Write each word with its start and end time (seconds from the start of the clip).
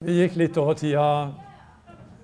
Vi 0.00 0.14
gikk 0.16 0.38
litt 0.40 0.56
over 0.56 0.78
tida 0.80 1.34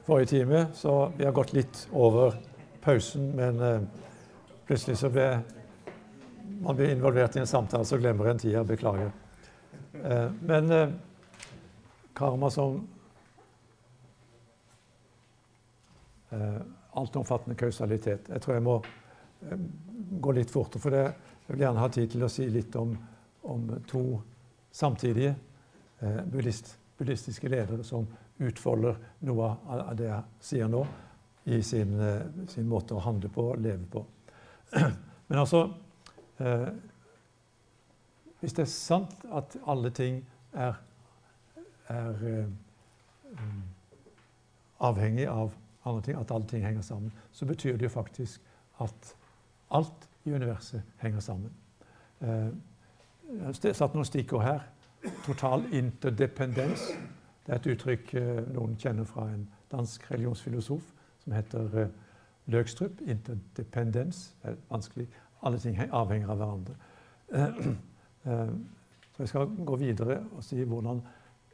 forrige 0.07 0.31
time, 0.31 0.67
så 0.75 1.13
vi 1.17 1.25
har 1.27 1.33
gått 1.37 1.51
litt 1.53 1.83
over 1.93 2.33
pausen. 2.81 3.27
Men 3.37 3.59
eh, 3.61 3.83
plutselig 4.65 4.95
så 4.97 5.11
ble 5.13 5.27
man 6.63 6.79
blir 6.79 6.95
involvert 6.95 7.37
i 7.37 7.43
en 7.43 7.51
samtale, 7.51 7.85
så 7.85 7.99
glemmer 8.01 8.31
en 8.31 8.41
tida. 8.41 8.63
Beklager. 8.65 9.11
Eh, 9.93 10.33
men 10.49 10.73
eh, 10.73 10.95
karma 12.17 12.51
som 12.51 12.79
eh, 16.31 16.65
altomfattende 16.97 17.59
kausalitet. 17.61 18.33
Jeg 18.33 18.47
tror 18.47 18.57
jeg 18.57 18.67
må 18.71 18.79
gå 20.25 20.37
litt 20.41 20.57
fortere, 20.57 20.81
for 20.81 20.97
det. 20.97 21.05
jeg 21.45 21.53
vil 21.53 21.67
gjerne 21.67 21.85
ha 21.85 21.93
tid 21.93 22.09
til 22.17 22.25
å 22.25 22.33
si 22.39 22.49
litt 22.57 22.81
om, 22.81 22.97
om 23.53 23.69
to 23.93 24.07
samtidige 24.73 25.37
eh, 26.01 26.25
buddhist 26.25 26.79
buddhistiske 26.99 27.49
ledere 27.49 27.85
som 27.85 28.07
utfolder 28.39 28.97
noe 29.29 29.51
av 29.69 29.97
det 29.97 30.09
jeg 30.09 30.23
sier 30.51 30.71
nå, 30.71 30.85
i 31.47 31.61
sin, 31.63 31.95
eh, 32.01 32.27
sin 32.51 32.67
måte 32.69 32.97
å 32.97 33.03
handle 33.05 33.31
på 33.31 33.51
og 33.53 33.61
leve 33.63 33.87
på. 33.91 34.03
Men 35.29 35.39
altså 35.39 35.61
eh, 36.43 36.69
Hvis 38.41 38.53
det 38.53 38.65
er 38.65 38.71
sant 38.71 39.23
at 39.33 39.55
alle 39.67 39.91
ting 39.95 40.19
er, 40.53 40.75
er 41.89 42.27
eh, 42.33 42.51
avhengig 44.81 45.29
av 45.31 45.55
andre 45.87 46.03
ting, 46.03 46.19
at 46.19 46.31
alle 46.35 46.47
ting 46.51 46.67
henger 46.67 46.83
sammen, 46.83 47.13
så 47.33 47.47
betyr 47.47 47.79
det 47.79 47.89
jo 47.89 47.95
faktisk 47.95 48.43
at 48.83 49.15
alt 49.71 50.09
i 50.25 50.35
universet 50.35 50.83
henger 50.99 51.21
sammen. 51.21 51.53
Eh, 52.21 52.51
jeg 53.27 53.47
har 53.47 53.73
satt 53.75 53.95
noen 53.95 54.07
stikkord 54.07 54.45
her 54.45 54.67
total 55.27 55.65
interdependens. 55.73 56.89
Det 57.47 57.53
er 57.53 57.61
et 57.61 57.69
uttrykk 57.75 58.15
eh, 58.19 58.43
noen 58.55 58.77
kjenner 58.81 59.07
fra 59.07 59.29
en 59.31 59.47
dansk 59.71 60.11
religionsfilosof 60.11 60.83
som 61.25 61.35
heter 61.37 61.79
eh, 61.83 61.93
Løgstrup. 62.47 63.01
Interdependens. 63.07 64.35
Det 64.43 64.51
er 64.51 64.57
vanskelig. 64.71 65.07
Alle 65.43 65.59
ting 65.59 65.79
avhenger 65.79 66.33
av 66.35 66.43
hverandre. 66.43 66.81
Eh, 68.27 68.49
så 69.15 69.23
jeg 69.23 69.29
skal 69.31 69.53
gå 69.69 69.77
videre 69.79 70.17
og 70.35 70.43
si 70.43 70.57
hvordan, 70.67 70.99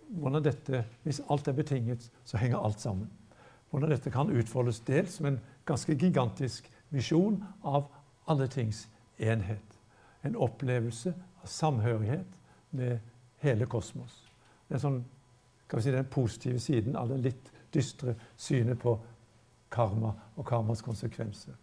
hvordan 0.09 0.45
dette 0.45 0.79
Hvis 1.03 1.19
alt 1.31 1.49
er 1.49 1.53
betinget, 1.53 2.07
så 2.25 2.37
henger 2.41 2.59
alt 2.65 2.81
sammen. 2.81 3.11
Hvordan 3.71 3.91
dette 3.91 4.11
kan 4.11 4.33
utfoldes 4.33 4.81
dels 4.81 5.19
som 5.19 5.27
en 5.27 5.37
ganske 5.69 5.95
gigantisk 5.95 6.71
visjon 6.89 7.45
av 7.65 7.91
alle 8.27 8.49
tings 8.49 8.89
enhet. 9.19 9.79
En 10.25 10.37
opplevelse 10.37 11.15
av 11.43 11.47
samhørighet 11.47 12.41
med 12.71 12.99
hele 13.43 13.67
kosmos. 13.67 14.23
Det 14.69 14.79
er 14.79 14.83
sånn, 14.83 15.03
si, 15.73 15.91
den 15.91 16.09
positive 16.11 16.61
siden 16.61 16.97
av 16.97 17.11
det 17.11 17.19
litt 17.25 17.51
dystre 17.73 18.15
synet 18.37 18.79
på 18.81 18.95
karma 19.73 20.13
og 20.37 20.47
karmas 20.47 20.83
konsekvenser. 20.85 21.55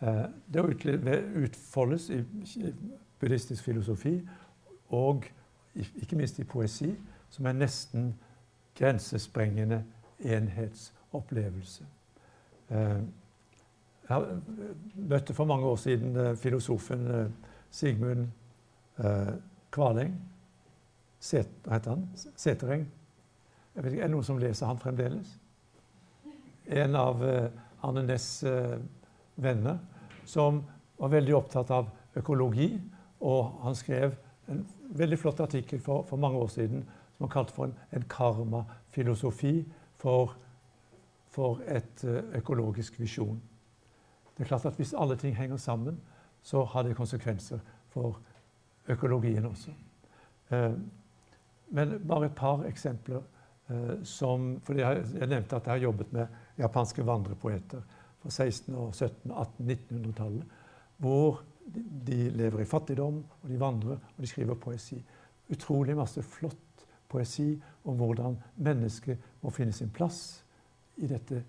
Eh, 0.00 0.24
det 0.46 1.22
utfoldes 1.34 2.10
i 2.10 2.24
buddhistisk 3.20 3.64
filosofi 3.64 4.20
og 4.88 5.26
ikke 5.74 6.16
minst 6.16 6.38
i 6.38 6.44
poesi, 6.44 6.92
som 7.30 7.46
er 7.46 7.52
nesten 7.52 8.12
grensesprengende 8.78 9.82
enhetsopplevelse. 10.20 11.86
Eh, 12.70 13.00
jeg 14.08 14.40
møtte 14.94 15.34
for 15.34 15.44
mange 15.44 15.66
år 15.66 15.76
siden 15.76 16.16
eh, 16.16 16.36
filosofen 16.36 17.32
Sigmund 17.70 18.28
Kvaleng 19.70 20.14
Set, 21.18 21.50
hva 21.64 21.76
heter 21.76 21.96
han? 21.96 22.04
Setereng. 22.38 22.86
Jeg 23.74 23.84
vet 23.84 23.92
ikke, 23.92 24.02
Er 24.02 24.08
det 24.08 24.14
noen 24.14 24.26
som 24.26 24.38
leser 24.38 24.66
han 24.66 24.78
fremdeles? 24.78 25.34
En 26.68 26.96
av 26.98 27.22
uh, 27.22 27.48
Arne 27.82 28.04
Næss' 28.06 28.44
uh, 28.46 28.78
venner 29.36 29.78
som 30.28 30.62
var 30.98 31.12
veldig 31.14 31.34
opptatt 31.36 31.70
av 31.74 31.88
økologi. 32.18 32.72
Og 33.20 33.60
han 33.64 33.74
skrev 33.74 34.14
en 34.48 34.64
veldig 34.98 35.18
flott 35.18 35.40
artikkel 35.40 35.80
for, 35.82 36.04
for 36.06 36.20
mange 36.20 36.38
år 36.38 36.52
siden 36.54 36.84
som 37.16 37.26
han 37.26 37.32
kalte 37.32 37.54
for 37.54 37.66
en, 37.66 37.74
en 37.92 38.06
karmafilosofi 38.10 39.64
for, 39.98 40.36
for 41.34 41.62
et 41.66 42.04
uh, 42.06 42.20
økologisk 42.38 43.00
visjon. 43.00 43.40
Det 44.36 44.44
er 44.44 44.52
klart 44.52 44.68
at 44.70 44.76
Hvis 44.78 44.94
alle 44.94 45.16
ting 45.16 45.34
henger 45.36 45.56
sammen, 45.56 45.98
så 46.42 46.62
har 46.64 46.82
det 46.82 46.96
konsekvenser 46.96 47.58
for 47.90 48.20
økologien 48.88 49.46
også. 49.46 49.74
Men 51.70 51.98
bare 52.08 52.26
et 52.26 52.36
par 52.36 52.64
eksempler. 52.68 53.22
Eh, 53.68 54.02
som, 54.04 54.54
fordi 54.64 54.80
jeg, 54.80 55.28
nevnte 55.28 55.56
at 55.56 55.66
jeg 55.66 55.74
har 55.74 55.82
jobbet 55.82 56.12
med 56.12 56.38
japanske 56.58 57.04
vandrepoeter 57.06 57.82
fra 58.22 58.30
16-, 58.32 58.74
og 58.74 58.94
17-, 58.94 59.32
18-, 59.32 59.72
1900-tallet. 59.74 60.56
Hvor 60.96 61.42
de, 62.06 62.30
lever 62.30 62.60
i 62.60 62.68
fattigdom, 62.68 63.20
og 63.42 63.50
de 63.50 63.60
vandrer, 63.60 64.00
og 64.16 64.22
de 64.24 64.26
skriver 64.26 64.54
poesi. 64.54 65.02
Utrolig 65.52 65.96
masse 65.96 66.22
flott 66.22 66.86
poesi 67.08 67.54
om 67.84 67.96
hvordan 67.96 68.36
mennesket 68.56 69.20
må 69.42 69.52
finne 69.52 69.72
sin 69.72 69.92
plass 69.92 70.42
i 70.96 71.08
dette 71.08 71.42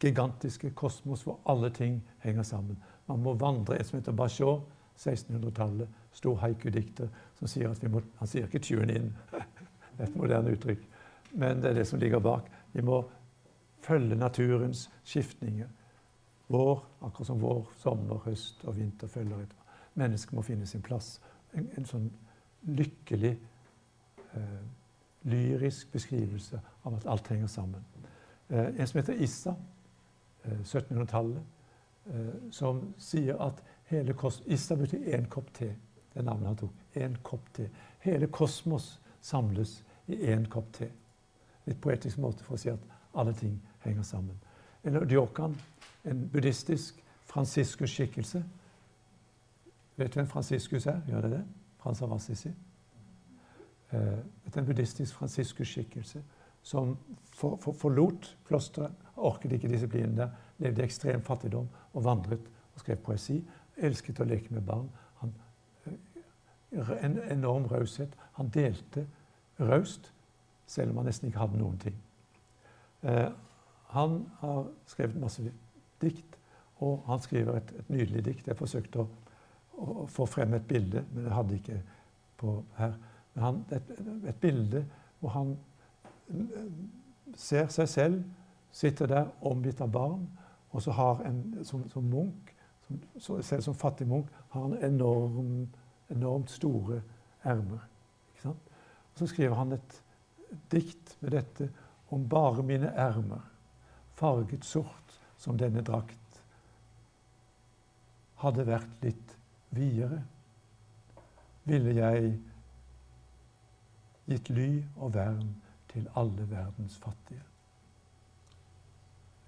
gigantiske 0.00 0.70
kosmos 0.76 1.22
hvor 1.24 1.38
alle 1.48 1.70
ting 1.70 2.00
henger 2.24 2.42
sammen. 2.42 2.76
Man 3.08 3.22
må 3.22 3.34
vandre. 3.34 3.78
En 3.78 3.84
som 3.84 3.98
heter 3.98 4.16
Bashar, 4.16 4.60
1600-tallet, 4.96 5.88
stor 6.12 6.36
haiku-dikter, 6.40 7.08
som 7.38 7.48
sier 7.48 7.70
at 7.70 7.82
vi 7.82 7.90
må 7.92 8.00
Han 8.18 8.28
sier 8.28 8.46
ikke 8.46 8.58
'tune 8.58 8.94
in', 8.96 9.12
et 10.00 10.16
moderne 10.16 10.52
uttrykk. 10.52 10.82
Men 11.32 11.62
det 11.62 11.70
er 11.70 11.80
det 11.80 11.86
som 11.86 12.00
ligger 12.00 12.18
bak. 12.18 12.50
Vi 12.72 12.84
må 12.84 13.02
følge 13.84 14.16
naturens 14.16 14.90
skiftninger. 15.04 15.68
Vår, 16.48 16.86
akkurat 17.02 17.26
som 17.26 17.42
vår, 17.42 17.64
sommer, 17.78 18.20
høst 18.24 18.64
og 18.64 18.76
vinter 18.76 19.10
følger 19.10 19.42
etter. 19.42 19.62
Mennesket 19.94 20.36
må 20.36 20.42
finne 20.46 20.66
sin 20.66 20.82
plass. 20.82 21.16
En, 21.56 21.68
en 21.78 21.88
sånn 21.88 22.10
lykkelig, 22.66 23.32
eh, 24.34 24.60
lyrisk 25.26 25.90
beskrivelse 25.92 26.60
av 26.84 26.98
at 26.98 27.06
alt 27.10 27.28
henger 27.32 27.50
sammen. 27.50 27.84
Eh, 28.48 28.66
en 28.66 28.86
som 28.86 29.00
heter 29.00 29.22
Issa, 29.22 29.56
eh, 30.44 30.60
1700-tallet, 30.62 31.42
eh, 32.06 32.50
som 32.50 32.94
sier 32.98 33.40
at 33.42 33.62
hele 33.90 34.14
kosmos 34.14 34.46
Issa 34.46 34.76
betyr 34.76 35.16
én 35.16 35.26
kopp 35.28 35.52
te. 35.54 35.72
Det 36.12 36.22
er 36.22 36.28
navnet 36.28 36.46
han 36.46 36.56
tok. 36.56 36.72
Én 36.94 37.16
kopp 37.22 37.52
te. 37.52 37.68
Hele 38.00 38.26
kosmos 38.26 39.00
samles 39.20 39.82
i 40.08 40.20
én 40.32 40.46
kopp 40.50 40.72
te. 40.72 40.90
Litt 41.66 41.80
poetisk 41.82 42.20
måte 42.22 42.44
for 42.46 42.56
å 42.56 42.60
si 42.60 42.70
at 42.70 42.82
alle 43.16 43.34
ting 43.34 43.56
henger 43.84 44.06
sammen. 44.06 44.36
Eller 44.84 45.04
Dyokan, 45.04 45.56
en 46.06 46.28
buddhistisk 46.32 47.02
fransiskus-skikkelse. 47.26 48.44
Vet 49.96 50.12
du 50.12 50.20
hvem 50.20 50.28
Fransiskus 50.30 50.86
er? 50.86 51.00
Gjør 51.08 51.26
det 51.26 51.30
det? 51.30 51.42
Frans 51.82 52.02
av 52.02 52.12
Assisi. 52.14 52.52
Eh, 53.90 54.18
en 54.56 54.66
buddhistisk 54.66 55.14
fransiskus-skikkelse 55.14 56.22
som 56.62 56.96
for, 57.30 57.56
for, 57.62 57.72
forlot 57.72 58.36
klosteret, 58.48 58.92
orket 59.16 59.52
ikke 59.52 59.68
disiplinen 59.70 60.16
der, 60.16 60.32
levde 60.58 60.82
i 60.82 60.84
ekstrem 60.84 61.22
fattigdom 61.22 61.68
og 61.92 62.04
vandret 62.04 62.48
og 62.74 62.82
skrev 62.82 62.98
poesi. 63.06 63.40
Elsket 63.76 64.20
å 64.20 64.26
leke 64.26 64.54
med 64.54 64.66
barn. 64.66 64.88
Han, 65.20 65.34
eh, 65.86 66.90
en 67.04 67.18
enorm 67.30 67.68
raushet. 67.70 68.16
Han 68.40 68.50
delte 68.54 69.06
raust, 69.60 70.12
selv 70.66 70.90
om 70.90 70.96
han 70.96 71.06
nesten 71.10 71.28
ikke 71.28 71.38
hadde 71.38 71.60
noen 71.60 71.78
ting. 71.78 71.96
Eh, 73.02 73.28
han 73.94 74.16
har 74.40 74.66
skrevet 74.86 75.20
masse 75.20 75.44
dikt, 76.02 76.38
og 76.84 77.04
han 77.06 77.20
skriver 77.20 77.56
et, 77.56 77.72
et 77.78 77.90
nydelig 77.90 78.24
dikt. 78.24 78.48
Jeg 78.48 78.58
forsøkte 78.58 79.04
å, 79.04 79.06
å, 79.76 80.06
få 80.12 80.26
frem 80.28 80.54
et 80.54 80.66
bilde, 80.68 81.04
men 81.12 81.28
jeg 81.28 81.36
hadde 81.36 81.60
ikke 81.60 81.78
på 82.36 82.56
her. 82.76 82.96
Han, 83.36 83.62
et, 83.72 83.92
et 84.28 84.40
bilde 84.40 84.84
hvor 85.20 85.32
han 85.36 85.54
eh, 86.32 86.66
ser 87.36 87.70
seg 87.72 87.88
selv 87.88 88.24
sitter 88.76 89.06
der 89.06 89.26
omgitt 89.40 89.80
av 89.80 89.88
barn, 89.92 90.26
og 90.70 90.82
så 90.82 90.92
har 90.92 91.22
en 91.24 91.64
som, 91.64 91.88
som 91.88 92.04
munk, 92.04 92.52
som, 93.18 93.42
selv 93.42 93.62
som 93.64 93.74
fattig 93.74 94.06
munk, 94.08 94.28
har 94.52 94.66
han 94.66 94.76
enorm, 94.84 95.68
enormt 96.12 96.50
store 96.52 97.00
ermer. 97.44 97.86
Så 99.16 99.26
skriver 99.26 99.56
han 99.56 99.72
et 99.72 100.02
dikt 100.70 101.16
med 101.20 101.32
dette 101.32 101.68
om 102.14 102.28
bare 102.28 102.62
mine 102.62 102.92
ermer, 102.94 103.42
farget 104.14 104.64
sort 104.64 105.16
som 105.40 105.58
denne 105.58 105.82
drakt, 105.84 106.40
hadde 108.40 108.66
vært 108.68 109.04
litt 109.04 109.36
videre, 109.74 110.20
ville 111.66 111.94
jeg 111.96 112.34
gitt 114.26 114.50
ly 114.52 114.70
og 114.96 115.14
vern 115.16 115.54
til 115.90 116.06
alle 116.18 116.46
verdens 116.50 116.98
fattige. 117.00 117.42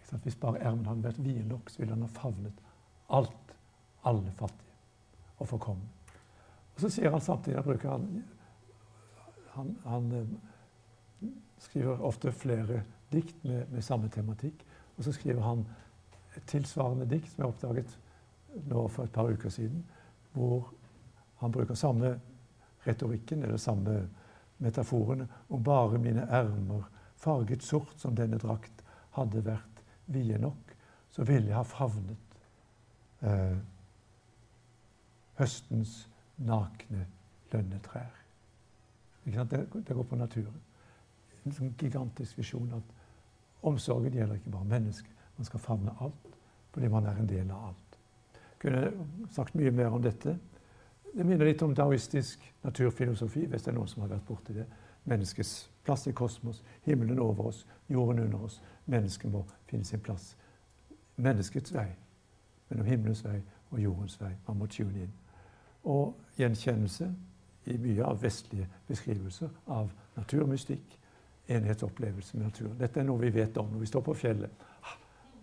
Hvis 0.09 0.39
bare 0.41 0.63
ermen 0.65 0.87
hadde 0.89 1.05
vært 1.05 1.21
vide 1.21 1.45
nok, 1.45 1.69
så 1.69 1.83
ville 1.83 1.93
han 1.93 2.07
ha 2.07 2.09
favnet 2.15 2.63
alt, 3.13 3.55
alle 4.09 4.33
fattige, 4.39 4.77
og 5.37 5.51
forkomne. 5.51 5.89
Og 6.75 6.81
så 6.81 6.91
sier 6.95 7.13
han 7.13 7.21
samtidig, 7.23 7.59
da 7.59 7.65
bruker 7.67 7.93
han 7.93 8.07
han, 9.59 9.75
han, 9.85 10.39
skriver 11.59 12.03
ofte 12.07 12.31
flere 12.33 12.83
dikt 13.11 13.41
med, 13.43 13.65
med, 13.73 13.83
samme 13.83 14.09
tematikk. 14.15 14.63
Og 14.97 15.05
så 15.05 15.13
skriver 15.13 15.43
han 15.43 15.65
et 16.37 16.45
tilsvarende 16.47 17.09
dikt 17.11 17.33
som 17.33 17.43
jeg 17.43 17.51
oppdaget 17.51 17.97
nå 18.71 18.85
for 18.95 19.05
et 19.09 19.15
par 19.15 19.31
uker 19.31 19.51
siden, 19.51 19.83
hvor 20.33 20.69
han 21.41 21.53
bruker 21.53 21.75
samme 21.75 22.13
retorikken, 22.87 23.43
eller 23.43 23.59
samme 23.59 23.97
metaforene, 24.59 25.27
om 25.49 25.63
bare 25.65 25.99
mine 25.99 26.27
ermer, 26.31 26.87
farget 27.17 27.63
sort 27.63 27.99
som 27.99 28.15
denne 28.15 28.39
drakt, 28.39 28.85
hadde 29.19 29.43
vært 29.47 29.83
vide 30.07 30.39
nok, 30.39 30.75
så 31.11 31.27
ville 31.27 31.51
jeg 31.51 31.59
ha 31.59 31.65
favnet 31.67 32.39
eh, 33.27 33.59
høstens 35.39 36.05
nakne 36.39 37.07
lønnetrær. 37.53 38.28
Det, 39.33 39.67
det, 39.87 39.95
går 39.95 40.03
på 40.03 40.17
naturen. 40.17 40.61
En 41.45 41.53
sånn 41.53 41.75
gigantisk 41.79 42.39
visjon 42.39 42.71
at 42.77 42.95
omsorgen 43.69 44.15
gjelder 44.15 44.39
ikke 44.39 44.53
bare 44.55 44.71
mennesket. 44.71 45.27
Man 45.37 45.49
skal 45.49 45.63
favne 45.63 45.95
alt 46.01 46.35
fordi 46.73 46.89
man 46.93 47.07
er 47.11 47.17
en 47.19 47.29
del 47.29 47.51
av 47.51 47.71
alt. 47.71 47.97
Jeg 48.39 48.59
kunne 48.63 49.29
sagt 49.35 49.55
mye 49.59 49.71
mer 49.75 49.95
om 49.97 50.03
dette. 50.03 50.37
Det 51.15 51.25
minner 51.27 51.49
litt 51.49 51.63
om 51.65 51.73
daoistisk 51.75 52.45
naturfilosofi, 52.63 53.47
hvis 53.47 53.65
det 53.65 53.73
er 53.73 53.79
noen 53.79 53.89
som 53.91 54.05
har 54.05 54.13
vært 54.13 54.27
borti 54.29 54.55
det. 54.55 54.67
Menneskets 55.09 55.55
plass 55.85 56.07
i 56.07 56.13
kosmos, 56.13 56.61
himmelen 56.85 57.19
over 57.25 57.49
oss, 57.51 57.65
jorden 57.89 58.21
under 58.27 58.45
oss. 58.45 58.61
Mennesket 58.87 59.33
må 59.33 59.43
finne 59.67 59.89
sin 59.89 60.05
plass. 60.05 60.35
Menneskets 61.17 61.75
vei 61.75 61.89
mellom 62.69 62.87
himmelens 62.87 63.25
vei 63.25 63.41
og 63.71 63.81
jordens 63.81 64.21
vei. 64.21 64.33
Man 64.47 64.61
må 64.61 64.67
tune 64.67 65.07
inn. 65.07 65.15
Og 65.89 66.15
gjenkjennelse 66.37 67.09
i 67.69 67.79
mye 67.79 68.05
av 68.05 68.23
vestlige 68.23 68.69
beskrivelser 68.89 69.51
av 69.75 69.91
naturmystikk, 70.17 70.99
enhetsopplevelse 71.49 72.37
med 72.37 72.47
naturen. 72.47 72.77
Dette 72.79 73.01
er 73.01 73.07
noe 73.09 73.23
vi 73.23 73.33
vet 73.33 73.57
om 73.61 73.71
når 73.73 73.85
vi 73.85 73.91
står 73.91 74.05
på 74.05 74.17
fjellet. 74.19 74.67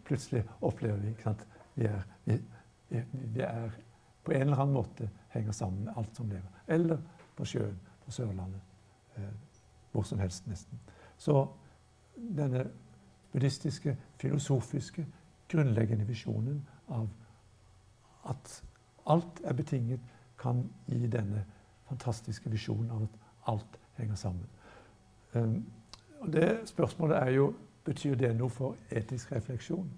Plutselig 0.06 0.44
opplever 0.62 1.02
vi 1.02 1.16
at 1.26 1.46
vi 1.76 1.90
vi, 2.26 3.02
vi 3.34 3.42
er 3.42 3.72
på 4.24 4.32
en 4.32 4.42
eller 4.42 4.62
annen 4.62 4.74
måte 4.74 5.10
henger 5.30 5.52
sammen 5.52 5.84
med 5.86 5.98
alt 5.98 6.16
som 6.16 6.30
lever. 6.30 6.50
Eller 6.68 7.02
på 7.36 7.46
sjøen 7.46 7.78
på 8.06 8.12
Sørlandet. 8.12 8.62
Eh, 9.18 9.34
hvor 9.92 10.04
som 10.04 10.20
helst, 10.20 10.48
nesten. 10.48 10.80
Så 11.18 11.48
denne 12.16 12.66
buddhistiske, 13.32 13.98
filosofiske, 14.18 15.06
grunnleggende 15.50 16.06
visjonen 16.08 16.68
av 16.88 17.08
at 18.30 18.64
alt 19.06 19.42
er 19.44 19.54
betinget, 19.54 20.00
kan 20.38 20.66
gi 20.88 21.08
denne 21.08 21.46
fantastiske 21.90 22.50
visjonen 22.50 22.92
av 22.92 23.04
at 23.04 23.20
alt 23.54 23.80
henger 23.98 24.16
sammen. 24.16 24.48
Um, 25.34 25.66
og 26.20 26.34
det 26.34 26.50
Spørsmålet 26.66 27.18
er 27.18 27.30
jo 27.30 27.54
betyr 27.86 28.16
det 28.16 28.34
noe 28.38 28.50
for 28.50 28.76
etisk 28.92 29.32
refleksjon. 29.32 29.90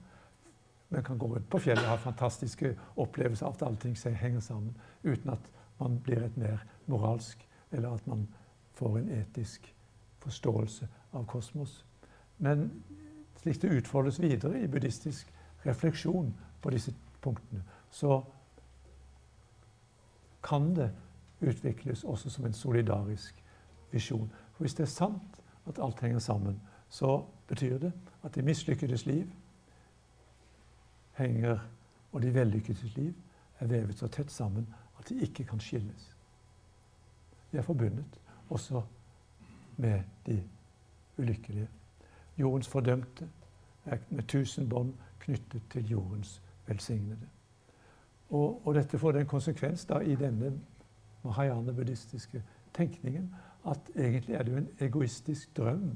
Man 0.89 1.03
kan 1.03 1.17
gå 1.17 1.29
ut 1.35 1.49
på 1.49 1.59
fjellet 1.59 1.83
og 1.83 1.89
ha 1.89 1.95
fantastiske 1.95 2.73
opplevelser 2.95 3.47
av 3.47 3.55
at 3.55 3.63
allting 3.67 3.95
henger 3.95 4.39
sammen, 4.39 4.75
uten 5.03 5.29
at 5.29 5.49
man 5.79 5.99
blir 5.99 6.23
et 6.23 6.37
mer 6.37 6.63
moralsk, 6.85 7.47
eller 7.71 7.95
at 7.95 8.07
man 8.07 8.27
får 8.73 8.97
en 8.97 9.09
etisk 9.09 9.73
forståelse 10.19 10.87
av 11.13 11.25
kosmos. 11.25 11.85
Men 12.37 12.71
slik 13.41 13.61
det 13.61 13.71
utfoldes 13.71 14.21
videre 14.21 14.61
i 14.61 14.67
buddhistisk 14.67 15.31
refleksjon 15.65 16.33
på 16.61 16.69
disse 16.69 16.93
punktene, 17.21 17.63
så 17.91 18.21
kan 20.43 20.75
det 20.75 20.91
utvikles 21.41 22.03
også 22.03 22.29
som 22.29 22.45
en 22.45 22.53
solidarisk 22.53 23.43
visjon. 23.91 24.31
For 24.53 24.63
hvis 24.63 24.73
det 24.73 24.83
er 24.83 24.93
sant 24.93 25.41
at 25.67 25.79
alt 25.83 26.01
henger 26.01 26.19
sammen, 26.19 26.61
så 26.89 27.23
betyr 27.47 27.77
det 27.77 27.91
at 28.23 28.35
de 28.35 28.41
mislykkedes 28.41 29.05
liv 29.05 29.31
henger, 31.17 31.59
og 32.11 32.21
de 32.21 32.33
vellykkedes 32.33 32.95
liv 32.95 33.13
er 33.59 33.67
vevet 33.67 33.99
så 33.99 34.07
tett 34.07 34.31
sammen 34.31 34.67
at 34.99 35.09
de 35.09 35.21
ikke 35.21 35.43
kan 35.43 35.59
skilles. 35.59 36.15
De 37.51 37.57
er 37.57 37.61
forbundet 37.61 38.19
også 38.49 38.81
med 39.77 40.03
de 40.25 40.43
ulykkelige. 41.17 41.67
Jordens 42.37 42.67
fordømte 42.67 43.29
er 43.85 43.97
med 44.09 44.23
tusen 44.23 44.69
bånd 44.69 44.93
knyttet 45.19 45.61
til 45.71 45.89
jordens 45.89 46.41
velsignede. 46.67 47.27
Og, 48.29 48.67
og, 48.67 48.75
dette 48.75 48.99
får 48.99 49.11
den 49.11 49.25
konsekvens 49.25 49.85
da 49.85 49.99
i 49.99 50.15
denne 50.15 50.51
mahayana-buddhistiske 51.27 52.41
tenkningen 52.75 53.29
at 53.67 53.91
egentlig 53.95 54.35
er 54.35 54.43
det 54.43 54.53
jo 54.53 54.61
en 54.61 54.69
egoistisk 54.79 55.51
drøm 55.57 55.91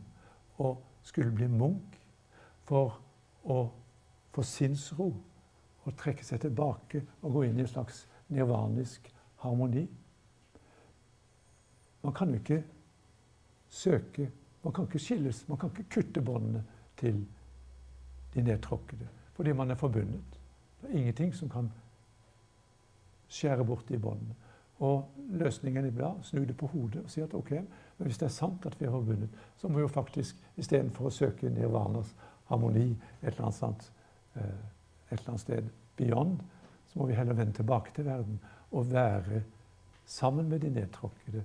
å 0.60 0.74
skulle 1.04 1.34
bli 1.36 1.48
munk 1.48 1.98
for 2.68 3.00
å 3.44 3.62
få 4.36 4.44
sinnsro 4.46 5.10
og 5.82 5.96
trekke 5.98 6.26
seg 6.26 6.44
tilbake 6.44 7.02
og 7.22 7.38
gå 7.38 7.46
inn 7.48 7.58
i 7.60 7.66
en 7.66 7.72
slags 7.72 8.06
nirvanisk 8.32 9.10
harmoni. 9.42 9.88
Man 12.04 12.14
kan 12.14 12.30
jo 12.30 12.42
ikke 12.42 12.62
søke 13.72 14.30
Man 14.62 14.74
kan 14.74 14.86
ikke 14.86 15.00
skilles, 15.02 15.48
man 15.50 15.58
kan 15.58 15.72
ikke 15.72 15.90
kutte 15.90 16.22
båndene 16.22 16.60
til 17.00 17.24
de 18.34 18.44
nedtråkkede 18.46 19.08
fordi 19.34 19.54
man 19.58 19.72
er 19.72 19.76
forbundet. 19.76 20.36
Det 20.82 20.90
er 20.90 21.00
ingenting 21.00 21.32
som 21.34 21.50
kan 21.50 21.72
skjære 23.32 23.66
bort 23.66 23.90
de 23.90 23.98
båndene. 23.98 24.36
Og 24.82 25.06
løsningen 25.38 25.86
er 25.86 26.04
å 26.08 26.16
snu 26.26 26.42
det 26.46 26.58
på 26.58 26.70
hodet 26.72 27.04
og 27.04 27.12
si 27.14 27.22
at 27.22 27.34
ok, 27.38 27.52
men 27.98 28.08
hvis 28.10 28.18
det 28.18 28.28
er 28.28 28.34
sant 28.34 28.66
at 28.66 28.80
vi 28.80 28.88
er 28.88 28.94
forbundet, 28.94 29.30
så 29.58 29.70
må 29.70 29.78
vi 29.78 29.86
jo 29.86 29.92
faktisk 29.94 30.40
istedenfor 30.58 31.08
å 31.08 31.14
søke 31.14 31.52
nirvanas 31.54 32.16
harmoni 32.50 32.88
et 33.22 33.30
eller 33.30 33.46
annet, 33.46 33.60
sant, 33.60 33.92
eh, 34.36 34.64
et 35.12 35.20
eller 35.20 35.36
annet 35.36 35.44
sted 35.44 35.70
beyond, 35.98 36.42
så 36.90 37.00
må 37.00 37.08
vi 37.08 37.16
heller 37.16 37.38
vende 37.38 37.56
tilbake 37.60 37.94
til 37.96 38.08
verden 38.10 38.40
og 38.72 38.90
være 38.92 39.44
sammen 40.06 40.50
med 40.50 40.60
de 40.60 40.70
nedtråkkede 40.70 41.44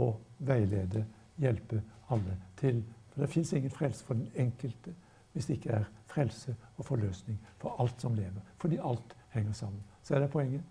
og 0.00 0.16
veilede, 0.38 1.04
hjelpe 1.38 1.82
alle 2.10 2.38
til. 2.56 2.80
For 3.12 3.22
det 3.22 3.30
fins 3.30 3.52
ingen 3.52 3.70
frelse 3.70 4.04
for 4.04 4.18
den 4.18 4.32
enkelte 4.34 4.94
hvis 5.32 5.46
det 5.46 5.58
ikke 5.58 5.76
er 5.76 5.84
frelse 6.08 6.56
og 6.76 6.88
forløsning 6.88 7.38
for 7.60 7.76
alt 7.78 8.00
som 8.00 8.16
lever. 8.16 8.40
Fordi 8.58 8.80
alt 8.82 9.16
henger 9.30 9.52
sammen. 9.52 9.84
Så 10.02 10.14
er 10.14 10.24
det 10.24 10.30
poenget. 10.30 10.64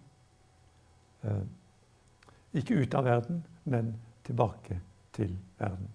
Ikke 2.57 2.81
ut 2.81 2.97
av 2.97 3.05
verden, 3.05 3.43
men 3.65 3.93
tilbake 4.25 4.79
til 5.13 5.37
verden. 5.59 5.87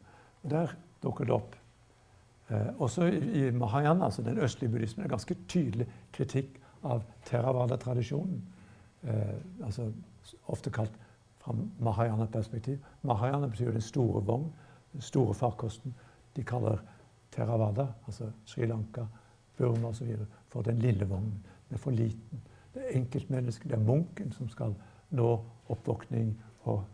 Og 0.42 0.50
Der 0.50 0.74
dukker 1.02 1.24
det 1.24 1.34
opp 1.34 1.56
eh, 2.50 2.70
også 2.78 3.06
i 3.10 3.50
Mahayana, 3.50 4.04
altså 4.04 4.22
den 4.22 4.38
østlige 4.38 4.70
buddhismen, 4.70 5.04
en 5.04 5.10
ganske 5.10 5.36
tydelig 5.48 5.86
kritikk 6.12 6.60
av 6.84 7.02
Theravada-tradisjonen. 7.26 8.42
Eh, 9.02 9.64
altså 9.64 9.90
ofte 10.46 10.70
kalt 10.70 10.94
fra 11.42 11.54
Mahayana-perspektiv. 11.78 12.78
Mahayana 13.02 13.46
betyr 13.46 13.72
den 13.72 13.80
store 13.80 14.22
vogn, 14.22 14.52
den 14.92 15.00
store 15.00 15.34
farkosten. 15.34 15.94
De 16.36 16.44
kaller 16.44 16.78
Theravada, 17.32 17.86
altså 18.06 18.30
Sri 18.44 18.66
Lanka, 18.66 19.04
Burma 19.58 19.88
osv., 19.88 20.16
for 20.48 20.62
den 20.62 20.78
lille 20.78 21.08
vognen. 21.08 21.46
Den 21.68 21.74
er 21.74 21.78
for 21.78 21.90
liten. 21.90 22.42
Det 22.74 22.82
er 22.82 22.98
enkeltmennesket, 22.98 23.70
det 23.70 23.78
er 23.78 23.84
munken 23.84 24.32
som 24.32 24.48
skal 24.48 24.74
nå 25.10 25.44
oppvåkning, 25.68 26.42
og 26.64 26.84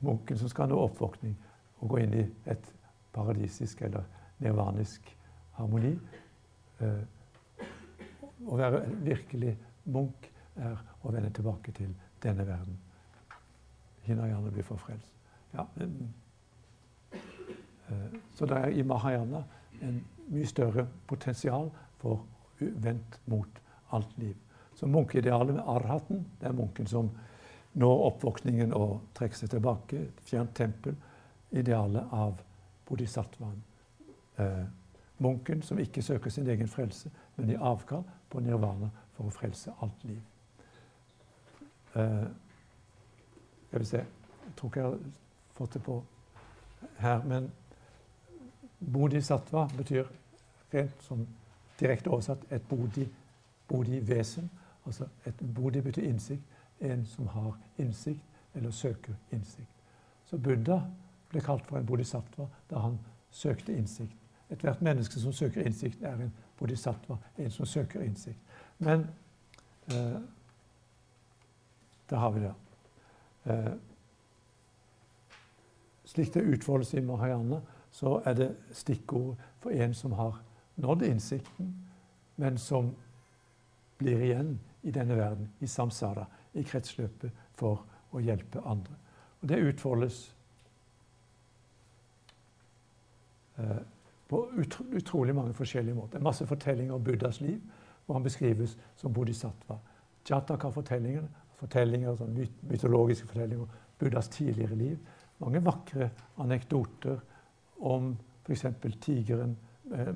munken 0.00 0.38
som 0.38 0.48
skal 0.48 0.68
nå 0.70 0.78
oppvåkning 0.80 1.36
og 1.80 1.88
gå 1.92 2.02
inn 2.02 2.14
i 2.16 2.24
et 2.50 2.72
paradisisk 3.12 3.82
eller 3.82 4.04
nirvanisk 4.40 5.16
harmoni. 5.58 5.92
Eh, 6.80 7.02
å 8.48 8.56
være 8.56 8.84
virkelig 9.04 9.56
munk 9.92 10.30
er 10.56 10.78
å 11.02 11.12
vende 11.12 11.30
tilbake 11.36 11.72
til 11.76 11.92
denne 12.22 12.46
verden. 12.48 12.78
Hinayana 14.06 14.50
blir 14.50 14.64
forfrelst. 14.64 15.12
Ja, 15.54 15.66
eh, 15.80 15.88
så 18.34 18.46
det 18.46 18.56
er 18.56 18.68
i 18.70 18.82
Mahayana 18.86 19.44
en 19.82 20.04
mye 20.30 20.46
større 20.46 20.86
potensial 21.06 21.70
for 21.98 22.24
vendt 22.60 23.20
mot 23.26 23.60
alt 23.90 24.18
liv. 24.18 24.36
Så 24.74 24.86
munkeidealet 24.86 25.54
med 25.54 25.64
arhaten, 25.66 26.26
det 26.40 26.48
er 26.48 26.52
munken 26.56 26.86
som 26.86 27.10
når 27.72 28.04
oppvåkningen 28.06 28.72
og 28.74 29.00
trekker 29.14 29.36
seg 29.36 29.50
tilbake. 29.50 29.96
Et 29.96 30.22
fjernt 30.26 30.54
tempel. 30.56 30.96
Idealet 31.50 32.12
av 32.12 32.40
bodhisattvaen. 32.88 33.62
Eh, 34.38 34.64
munken 35.18 35.62
som 35.62 35.78
ikke 35.78 36.02
søker 36.02 36.30
sin 36.30 36.48
egen 36.48 36.68
frelse, 36.68 37.10
men 37.36 37.50
gir 37.50 37.62
avkall 37.62 38.04
på 38.30 38.40
nirvana 38.40 38.90
for 39.16 39.28
å 39.28 39.34
frelse 39.34 39.74
alt 39.82 40.04
liv. 40.04 40.20
Eh, 41.94 42.26
jeg 43.72 43.78
vil 43.78 43.86
se 43.86 44.06
Jeg 44.50 44.56
tror 44.56 44.68
ikke 44.68 44.80
jeg 44.80 44.88
har 44.90 44.98
fått 45.54 45.74
det 45.74 45.82
på 45.82 46.04
her, 46.98 47.20
men 47.22 47.52
bodhisattva 48.92 49.68
betyr 49.76 50.08
rent 50.72 51.02
som 51.02 51.26
direkte 51.80 52.10
oversatt 52.10 52.42
et 52.50 52.62
bodhi-vesen. 53.68 54.50
Altså 54.86 55.06
et 55.26 55.34
bodhi 55.54 55.80
betyr 55.80 56.08
innsikt. 56.08 56.42
En 56.80 57.06
som 57.06 57.28
har 57.28 57.58
innsikt, 57.76 58.24
eller 58.54 58.70
søker 58.70 59.14
innsikt. 59.30 59.76
Så 60.24 60.38
Buddha 60.38 60.80
ble 61.30 61.40
kalt 61.40 61.66
for 61.66 61.78
en 61.78 61.86
bodhisattva 61.86 62.48
da 62.70 62.82
han 62.82 62.98
søkte 63.30 63.74
innsikt. 63.76 64.16
Ethvert 64.50 64.80
menneske 64.82 65.20
som 65.20 65.32
søker 65.32 65.62
innsikt, 65.66 66.02
er 66.02 66.18
en 66.18 66.32
bodhisattva, 66.58 67.18
en 67.38 67.50
som 67.50 67.66
søker 67.66 68.02
innsikt. 68.02 68.38
Men 68.78 69.06
eh, 69.92 70.18
der 72.10 72.16
har 72.16 72.30
vi 72.30 72.40
det. 72.40 72.54
Eh, 73.44 73.72
slik 76.04 76.34
det 76.34 76.40
utfoldes 76.40 76.94
i 76.94 77.00
Mahayana, 77.00 77.60
så 77.90 78.22
er 78.24 78.34
det 78.34 78.50
stikkord 78.72 79.36
for 79.60 79.70
en 79.70 79.94
som 79.94 80.12
har 80.12 80.42
nådd 80.74 81.02
innsikten, 81.02 81.74
men 82.36 82.58
som 82.58 82.94
blir 83.98 84.22
igjen 84.22 84.58
i 84.82 84.90
denne 84.90 85.16
verden, 85.16 85.50
i 85.58 85.66
samsara, 85.66 86.26
i 86.54 86.62
kretsløpet, 86.66 87.30
for 87.54 87.84
å 88.12 88.20
hjelpe 88.24 88.62
andre. 88.66 88.96
Og 89.40 89.48
Det 89.48 89.58
utfoldes 89.58 90.20
eh, 93.58 93.82
på 94.28 94.40
utrolig 94.96 95.34
mange 95.34 95.54
forskjellige 95.54 95.94
måter. 95.94 96.18
En 96.18 96.24
masse 96.24 96.46
fortellinger 96.46 96.94
om 96.94 97.04
Buddhas 97.04 97.40
liv, 97.40 97.60
hvor 98.06 98.14
han 98.14 98.22
beskrives 98.22 98.76
som 98.96 99.12
bodhisattva. 99.12 99.78
Jataka-fortellingene, 100.30 101.28
fortellinger, 101.60 102.16
sånn 102.16 102.36
mytologiske 102.68 103.28
fortellinger 103.28 103.64
om 103.64 103.80
Buddhas 103.98 104.28
tidligere 104.32 104.78
liv. 104.78 104.98
Mange 105.40 105.62
vakre 105.64 106.10
anekdoter 106.38 107.20
om 107.80 108.16
f.eks. 108.44 108.66
tigeren, 109.00 109.56
eh, 109.94 110.08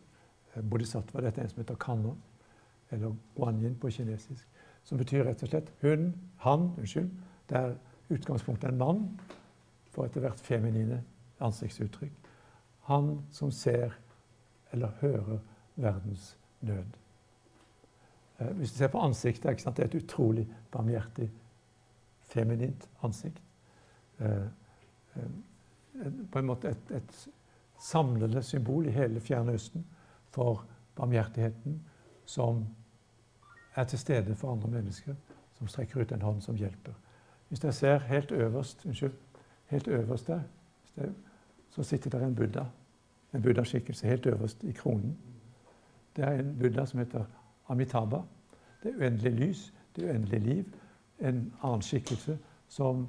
Eh, 0.53 0.61
bodhisattva 0.61 1.23
dette 1.25 1.41
er 1.41 1.47
en 1.47 1.53
som 1.53 1.63
heter 1.63 1.79
Kanno, 1.81 2.15
eller 2.91 3.15
Guanyin 3.35 3.75
på 3.81 3.89
kinesisk. 3.89 4.45
Som 4.83 4.99
betyr 4.99 5.25
rett 5.25 5.41
og 5.43 5.49
slett 5.49 5.71
hun, 5.81 6.11
han, 6.43 6.69
unnskyld. 6.77 7.09
Det 7.49 7.57
er 7.57 7.75
utgangspunktet 8.13 8.69
en 8.69 8.77
mann 8.77 9.03
for 9.93 10.05
etter 10.05 10.21
hvert 10.21 10.41
feminine 10.43 11.01
ansiktsuttrykk. 11.41 12.13
Han 12.89 13.15
som 13.31 13.51
ser 13.51 13.95
eller 14.73 14.91
hører 15.01 15.39
verdens 15.75 16.37
nød. 16.61 16.97
Eh, 18.39 18.51
hvis 18.57 18.71
du 18.71 18.77
ser 18.77 18.87
på 18.93 19.01
ansiktet, 19.01 19.65
det 19.65 19.79
er 19.79 19.89
et 19.89 20.03
utrolig 20.03 20.47
barmhjertig, 20.71 21.31
feminint 22.21 22.89
ansikt. 23.01 23.41
Eh, 24.19 24.45
eh, 25.15 26.11
på 26.31 26.39
en 26.39 26.45
måte 26.45 26.69
et, 26.69 26.91
et 26.91 27.29
samlende 27.79 28.43
symbol 28.43 28.87
i 28.87 28.91
hele 28.91 29.19
Fjerne 29.19 29.53
Østen 29.53 29.85
for 30.33 30.65
barmhjertigheten 30.95 31.81
som 32.25 32.65
er 33.75 33.83
til 33.83 33.99
stede 33.99 34.35
for 34.35 34.51
andre 34.51 34.69
mennesker, 34.69 35.15
som 35.57 35.67
strekker 35.67 36.01
ut 36.01 36.11
en 36.11 36.21
hånd 36.21 36.41
som 36.41 36.55
hjelper. 36.55 36.93
Hvis 37.49 37.59
dere 37.59 37.73
ser 37.73 37.97
helt 37.97 38.31
øverst, 38.31 38.85
unnskyld, 38.85 39.13
helt 39.65 39.87
øverst 39.87 40.27
der, 40.27 40.41
så 41.69 41.83
sitter 41.83 42.09
der 42.09 42.25
en 42.25 42.35
buddha. 42.35 42.63
En 43.33 43.41
buddhaskikkelse 43.41 44.07
helt 44.07 44.25
øverst 44.25 44.63
i 44.63 44.71
kronen. 44.71 45.17
Det 46.15 46.25
er 46.25 46.31
en 46.31 46.57
buddha 46.59 46.85
som 46.85 46.99
heter 46.99 47.25
Amitabha. 47.69 48.21
Det 48.83 48.91
er 48.91 48.97
uendelig 48.97 49.31
lys, 49.31 49.73
det 49.95 50.03
er 50.03 50.13
uendelig 50.13 50.41
liv. 50.41 50.73
En 51.19 51.53
annen 51.63 51.81
skikkelse 51.81 52.37
som 52.67 53.07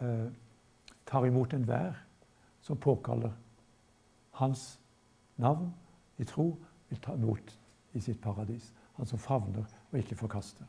eh, 0.00 0.26
tar 1.04 1.26
imot 1.26 1.52
enhver 1.52 1.96
som 2.62 2.76
påkaller 2.76 3.32
hans 4.38 4.80
navn 5.36 5.72
i 6.16 6.24
tro, 6.24 6.56
vil 6.88 6.98
ta 6.98 7.14
imot 7.14 7.58
i 7.92 8.00
sitt 8.00 8.20
paradis. 8.22 8.72
Han 8.96 9.06
som 9.06 9.18
favner 9.18 9.64
og 9.90 9.98
ikke 9.98 10.16
forkaster. 10.16 10.66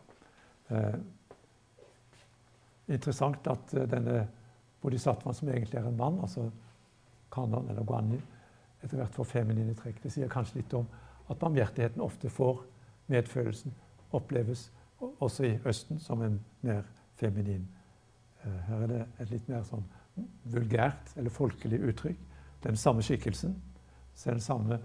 Eh, 0.69 0.99
interessant 2.87 3.47
at 3.47 3.73
eh, 3.73 3.87
denne 3.89 4.27
bodhisattvaen, 4.81 5.35
som 5.35 5.49
egentlig 5.49 5.79
er 5.79 5.87
en 5.87 5.97
mann, 5.97 6.19
altså 6.19 6.49
kanon 7.31 7.69
eller 7.69 7.83
guanyin, 7.83 8.23
etter 8.83 8.99
hvert 8.99 9.15
får 9.15 9.29
feminine 9.29 9.75
trekk. 9.79 10.01
Det 10.03 10.11
sier 10.11 10.31
kanskje 10.31 10.61
litt 10.61 10.73
om 10.75 10.87
at 11.31 11.39
barmhjertigheten 11.39 12.03
ofte 12.03 12.29
får 12.29 12.63
medfølelsen, 13.11 13.73
oppleves 14.11 14.71
også 15.19 15.47
i 15.47 15.53
Østen 15.65 15.99
som 15.99 16.21
en 16.21 16.39
mer 16.61 16.83
feminin. 17.19 17.67
Eh, 18.43 18.59
her 18.67 18.83
er 18.83 18.87
det 18.87 19.03
et 19.19 19.31
litt 19.31 19.47
mer 19.51 19.63
sånn 19.67 19.85
vulgært 20.43 21.13
eller 21.17 21.33
folkelig 21.33 21.79
uttrykk. 21.89 22.19
Den 22.63 22.77
samme 22.77 23.03
skikkelsen, 23.03 23.55
den 24.25 24.39
samme 24.39 24.79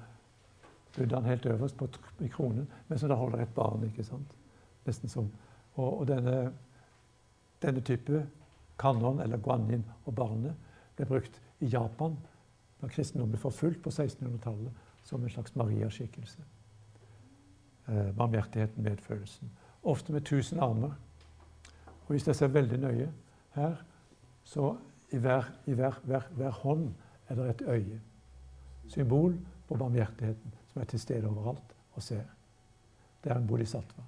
buddhaen 0.96 1.24
helt 1.24 1.46
øverst 1.46 1.76
på, 1.76 1.88
i 2.20 2.28
kronen, 2.28 2.68
men 2.88 2.98
som 2.98 3.08
da 3.08 3.14
holder 3.14 3.42
et 3.42 3.54
barn. 3.54 3.84
ikke 3.84 4.04
sant? 4.04 4.36
Nesten 4.86 5.08
som, 5.08 5.30
Og, 5.74 6.00
og 6.00 6.08
denne, 6.08 6.52
denne, 7.62 7.80
type 7.80 8.26
kanon, 8.78 9.20
eller 9.20 9.38
guanyin 9.38 9.84
og 10.04 10.14
barnet, 10.14 10.54
ble 10.96 11.06
brukt 11.06 11.40
i 11.60 11.66
Japan 11.66 12.16
da 12.80 12.88
kristendommen 12.88 13.32
ble 13.32 13.38
forfulgt 13.38 13.82
på 13.82 13.90
1600-tallet 13.90 14.72
som 15.04 15.22
en 15.22 15.30
slags 15.30 15.54
Maria-skikkelse. 15.56 16.42
Eh, 17.88 18.10
barmhjertigheten, 18.16 18.82
medfølelsen. 18.82 19.50
Ofte 19.82 20.12
med 20.12 20.20
tusen 20.20 20.60
armer. 20.60 20.92
Og 22.06 22.08
hvis 22.08 22.26
jeg 22.26 22.36
ser 22.36 22.46
veldig 22.46 22.78
nøye 22.78 23.12
her, 23.54 23.76
så 24.44 24.76
i 25.10 25.18
hver, 25.18 25.48
i 25.66 25.74
hver, 25.74 26.00
hver, 26.04 26.28
hver 26.36 26.50
hånd 26.50 26.94
er 27.28 27.34
det 27.34 27.50
et 27.50 27.62
øye. 27.68 28.00
Symbol 28.88 29.38
på 29.68 29.76
barmhjertigheten 29.76 30.54
som 30.72 30.82
er 30.82 30.84
til 30.84 31.00
stede 31.00 31.28
overalt 31.28 31.74
og 31.92 32.02
ser. 32.02 32.24
Det 33.24 33.32
er 33.32 33.36
en 33.36 33.46
bodhisattva. 33.46 34.04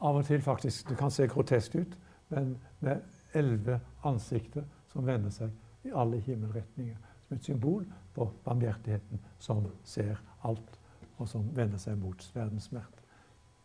Av 0.00 0.16
og 0.16 0.24
til 0.24 0.42
faktisk, 0.42 0.88
Det 0.88 0.98
kan 0.98 1.10
se 1.10 1.26
grotesk 1.26 1.74
ut, 1.74 1.98
men 2.28 2.58
med 2.80 3.00
elleve 3.34 3.80
ansikter 4.04 4.64
som 4.88 5.06
vender 5.06 5.30
seg 5.30 5.50
i 5.84 5.92
alle 5.94 6.20
himmelretninger. 6.20 6.96
Som 7.28 7.36
et 7.36 7.44
symbol 7.44 7.86
på 8.14 8.30
barmhjertigheten 8.44 9.20
som 9.38 9.66
ser 9.84 10.16
alt, 10.44 10.78
og 11.18 11.28
som 11.28 11.56
vender 11.56 11.78
seg 11.78 11.98
mot 11.98 12.30
verdens 12.34 12.64
smerte. 12.64 13.04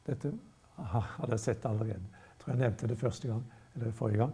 Dette 0.05 0.31
hadde 0.77 1.31
jeg 1.31 1.39
sett 1.39 1.65
allerede. 1.65 2.03
Jeg 2.03 2.39
tror 2.39 2.53
jeg 2.53 2.59
nevnte 2.59 2.87
det 2.87 2.97
første 2.97 3.27
gang, 3.27 3.43
eller 3.75 3.91
forrige 3.91 4.17
gang. 4.17 4.33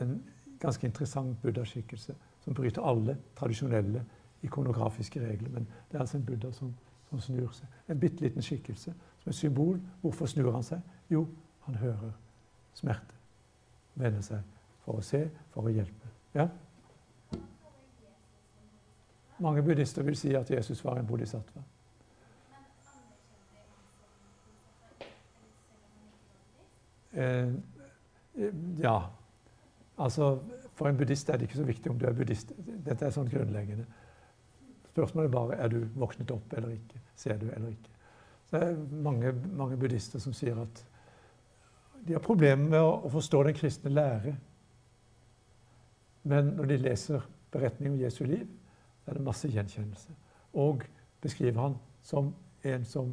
En 0.00 0.22
ganske 0.60 0.86
interessant 0.86 1.42
buddhaskikkelse 1.42 2.14
som 2.44 2.54
bryter 2.54 2.82
alle 2.82 3.16
tradisjonelle 3.36 4.04
ikonografiske 4.42 5.20
regler. 5.20 5.50
Men 5.50 5.66
det 5.90 5.96
er 5.96 6.00
altså 6.00 6.16
en 6.16 6.24
buddha 6.24 6.52
som, 6.52 6.74
som 7.10 7.20
snur 7.20 7.50
seg. 7.52 7.66
En 7.88 8.00
bitte 8.00 8.24
liten 8.24 8.42
skikkelse 8.42 8.94
som 9.22 9.30
et 9.30 9.34
symbol. 9.34 9.80
Hvorfor 10.00 10.26
snur 10.26 10.52
han 10.52 10.62
seg? 10.62 10.80
Jo, 11.10 11.26
han 11.66 11.74
hører 11.74 12.12
smerte. 12.74 13.14
Vender 13.94 14.22
seg 14.22 14.42
for 14.84 15.00
å 15.00 15.04
se, 15.04 15.24
for 15.52 15.68
å 15.68 15.72
hjelpe. 15.74 16.12
Ja? 16.34 16.48
Mange 19.38 19.62
buddhister 19.62 20.02
vil 20.02 20.16
si 20.18 20.34
at 20.34 20.50
Jesus 20.50 20.84
var 20.84 20.98
en 20.98 21.06
bodhisattva. 21.06 21.62
Eh, 27.18 27.54
ja. 28.78 28.98
Altså, 29.98 30.38
For 30.78 30.86
en 30.86 30.96
buddhist 30.96 31.28
er 31.28 31.36
det 31.36 31.48
ikke 31.48 31.58
så 31.58 31.64
viktig 31.66 31.90
om 31.90 31.98
du 31.98 32.04
er 32.06 32.14
buddhist. 32.14 32.52
Dette 32.86 33.02
er 33.02 33.10
sånn 33.10 33.26
grunnleggende. 33.26 33.82
Spørsmålet 34.92 35.26
er 35.26 35.32
bare 35.34 35.56
er 35.58 35.72
du 35.72 35.80
våknet 35.98 36.30
opp 36.30 36.52
eller 36.54 36.76
ikke. 36.76 37.00
Ser 37.18 37.40
du 37.40 37.48
eller 37.48 37.72
ikke. 37.72 37.90
Så 38.46 38.60
det 38.60 38.68
er 38.68 39.02
mange, 39.02 39.32
mange 39.58 39.76
buddhister 39.76 40.22
som 40.22 40.32
sier 40.32 40.60
at 40.62 40.84
de 42.06 42.14
har 42.14 42.22
problemer 42.22 42.70
med 42.70 42.80
å, 42.80 43.10
forstå 43.10 43.42
den 43.48 43.58
kristne 43.58 43.90
lære. 43.90 44.36
Men 46.30 46.54
når 46.56 46.70
de 46.70 46.78
leser 46.86 47.26
beretningen 47.52 47.96
om 47.96 48.00
Jesu 48.00 48.22
liv, 48.24 48.46
er 49.06 49.18
det 49.18 49.24
masse 49.26 49.50
gjenkjennelse. 49.50 50.14
Og 50.54 50.86
beskriver 51.20 51.60
han 51.60 51.76
som 52.06 52.30
en 52.62 52.84
som 52.84 53.12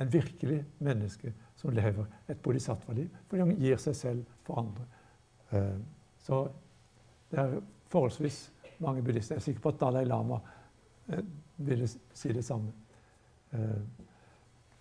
en 0.00 0.12
virkelig 0.12 0.62
menneske 0.78 1.32
som 1.56 1.74
lever 1.74 2.06
et 2.28 2.40
bodhisattva-liv. 2.42 3.10
Fordi 3.28 3.44
han 3.44 3.56
gir 3.60 3.80
seg 3.80 3.96
selv 3.96 4.36
for 4.46 4.62
andre. 4.62 4.86
Eh, 5.52 5.78
så 6.18 6.44
det 7.30 7.38
er 7.38 7.60
forholdsvis 7.88 8.52
mange 8.78 9.02
buddhister. 9.02 9.34
Jeg 9.34 9.40
er 9.40 9.44
sikker 9.44 9.60
på 9.60 9.68
at 9.68 9.80
Dalai 9.80 10.04
Lama 10.04 10.38
eh, 11.08 11.24
ville 11.56 11.88
si 12.14 12.32
det 12.32 12.44
samme. 12.44 12.72
Eh, 13.52 13.82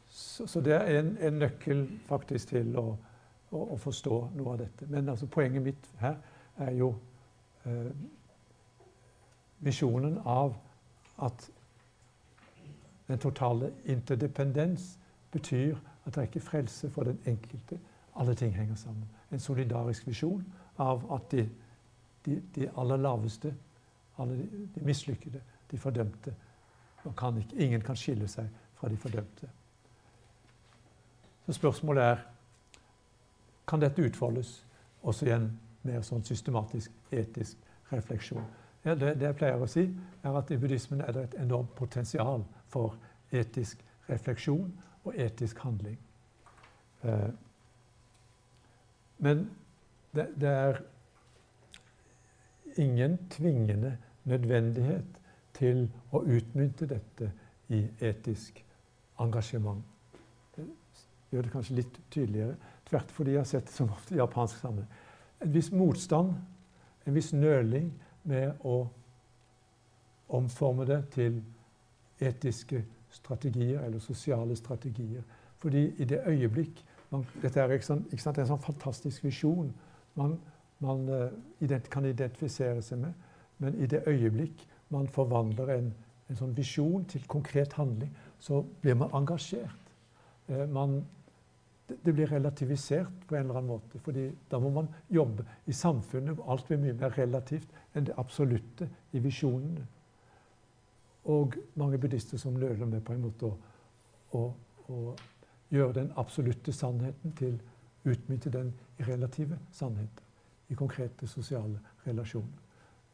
så, 0.07 0.61
det 0.61 0.73
er 0.73 0.99
en, 0.99 1.17
en 1.21 1.33
nøkkel 1.33 1.85
faktisk 2.05 2.47
til 2.47 2.75
å, 2.77 2.97
å, 3.51 3.61
å, 3.73 3.77
forstå 3.77 4.17
noe 4.35 4.53
av 4.53 4.57
dette. 4.59 4.87
Men 4.87 5.09
altså, 5.09 5.27
poenget 5.27 5.63
mitt 5.63 5.87
her 5.99 6.17
er 6.57 6.71
jo 6.75 6.93
eh, 7.65 7.91
visjonen 9.59 10.17
av 10.25 10.55
at 11.21 11.49
den 13.07 13.19
totale 13.19 13.71
interdependens 13.85 14.97
betyr 15.31 15.77
at 16.05 16.13
det 16.13 16.17
er 16.17 16.27
ikke 16.27 16.43
frelse 16.43 16.89
for 16.89 17.07
den 17.07 17.19
enkelte. 17.25 17.79
Alle 18.15 18.35
ting 18.35 18.55
henger 18.55 18.75
sammen. 18.75 19.07
En 19.31 19.39
solidarisk 19.39 20.07
visjon 20.07 20.43
av 20.77 21.03
at 21.13 21.31
de, 21.31 21.49
de, 22.25 22.41
de 22.55 22.69
aller 22.77 22.97
laveste, 22.97 23.53
alle 24.17 24.37
de, 24.37 24.67
de 24.75 24.85
mislykkede, 24.85 25.41
de 25.71 25.77
fordømte 25.77 26.35
kan 27.17 27.37
ikke, 27.37 27.55
Ingen 27.55 27.81
kan 27.81 27.97
skille 27.97 28.27
seg 28.29 28.49
fra 28.77 28.89
de 28.89 28.97
fordømte. 28.97 29.49
Så 31.45 31.53
spørsmålet 31.57 32.03
er 32.03 32.23
kan 33.67 33.81
dette 33.81 34.03
utfoldes 34.03 34.65
også 35.01 35.25
i 35.25 35.31
en 35.33 35.47
mer 35.87 36.01
sånn 36.05 36.23
systematisk 36.27 36.91
etisk 37.11 37.57
refleksjon. 37.91 38.43
Ja, 38.83 38.95
det, 38.95 39.15
det, 39.19 39.27
jeg 39.29 39.37
pleier 39.37 39.61
å 39.61 39.69
si, 39.69 39.85
er 40.23 40.37
at 40.37 40.51
i 40.51 40.57
buddhismen 40.57 41.01
er 41.05 41.13
det 41.15 41.23
et 41.23 41.37
enormt 41.43 41.73
potensial 41.77 42.43
for 42.69 42.97
etisk 43.31 43.81
refleksjon 44.09 44.71
og 45.03 45.17
etisk 45.17 45.61
handling. 45.63 45.97
Eh, 47.05 47.29
men 49.21 49.45
det, 50.15 50.27
det, 50.41 50.49
er 50.49 50.81
ingen 52.77 53.17
tvingende 53.29 53.97
nødvendighet 54.23 55.19
til 55.53 55.85
å 56.11 56.23
utmynte 56.23 56.87
dette 56.89 57.31
i 57.71 57.83
etisk 57.99 58.63
engasjement. 59.21 59.83
Det 60.55 60.65
gjør 61.31 61.47
det 61.47 61.53
kanskje 61.53 61.75
litt 61.79 61.99
tydeligere. 62.11 62.55
Tvert 62.89 63.11
fordi 63.11 63.35
jeg 63.35 63.39
har 63.39 63.49
sett 63.49 63.67
det 63.69 63.75
som 63.75 63.91
ofte 63.91 64.15
i 64.15 64.19
japansk 64.19 64.59
sammenheng. 64.59 64.89
En 65.41 65.53
viss 65.53 65.71
motstand, 65.71 66.33
en 67.05 67.15
viss 67.15 67.31
nøling 67.33 67.91
med 68.23 68.65
å 68.67 68.83
omforme 70.31 70.85
det 70.87 71.01
til 71.15 71.41
etiske 72.21 72.83
strategier 73.11 73.81
eller 73.81 73.99
sosiale 73.99 74.55
strategier. 74.55 75.23
Fordi 75.57 75.87
i 75.97 76.05
det 76.05 76.21
øyeblikk 76.27 76.85
man, 77.11 77.25
Dette 77.41 77.59
er 77.59 77.71
ikke 77.75 77.85
sant, 77.85 78.05
ikke 78.13 78.23
sant, 78.23 78.37
en 78.39 78.47
sånn 78.47 78.61
fantastisk 78.63 79.23
visjon 79.25 79.73
man, 80.15 80.37
man 80.79 81.05
ident 81.61 81.89
kan 81.89 82.05
identifisere 82.05 82.81
seg 82.85 83.03
med. 83.05 83.13
Men 83.61 83.77
i 83.77 83.87
det 83.87 84.03
øyeblikk 84.09 84.65
man 84.91 85.07
forvandler 85.07 85.69
en, 85.77 85.93
en 86.29 86.39
sånn 86.39 86.55
visjon 86.57 87.05
til 87.09 87.23
konkret 87.31 87.73
handling, 87.79 88.11
så 88.39 88.61
blir 88.81 88.97
man 88.99 89.13
engasjert. 89.15 89.91
Eh, 90.49 90.67
man, 90.69 91.01
det, 91.87 92.13
blir 92.13 92.27
relativisert 92.27 93.25
på 93.27 93.35
en 93.35 93.45
eller 93.45 93.61
annen 93.61 93.71
måte. 93.71 93.99
fordi 93.99 94.29
da 94.51 94.59
må 94.59 94.69
man 94.69 94.89
jobbe 95.09 95.45
i 95.65 95.73
samfunnet 95.73 96.35
hvor 96.35 96.51
alt 96.51 96.67
blir 96.67 96.81
mye 96.81 96.97
mer 96.97 97.15
relativt 97.17 97.69
enn 97.95 98.07
det 98.07 98.17
absolutte 98.17 98.89
i 99.13 99.19
visjonene. 99.19 99.85
Og 101.31 101.55
mange 101.75 101.97
buddhister 101.97 102.37
som 102.37 102.53
nøler 102.53 102.85
med 102.85 103.03
på 103.05 103.13
en 103.13 103.21
måte 103.21 103.45
å, 103.45 103.57
å, 104.33 104.45
å 104.89 105.15
gjøre 105.69 105.99
den 105.99 106.13
absolutte 106.17 106.73
sannheten 106.73 107.35
til 107.37 107.59
utmynte 108.03 108.49
den 108.49 108.73
relative 109.07 109.59
sannheter. 109.71 110.23
I 110.69 110.73
konkrete 110.73 111.27
sosiale 111.27 111.79
relasjoner. 112.05 112.59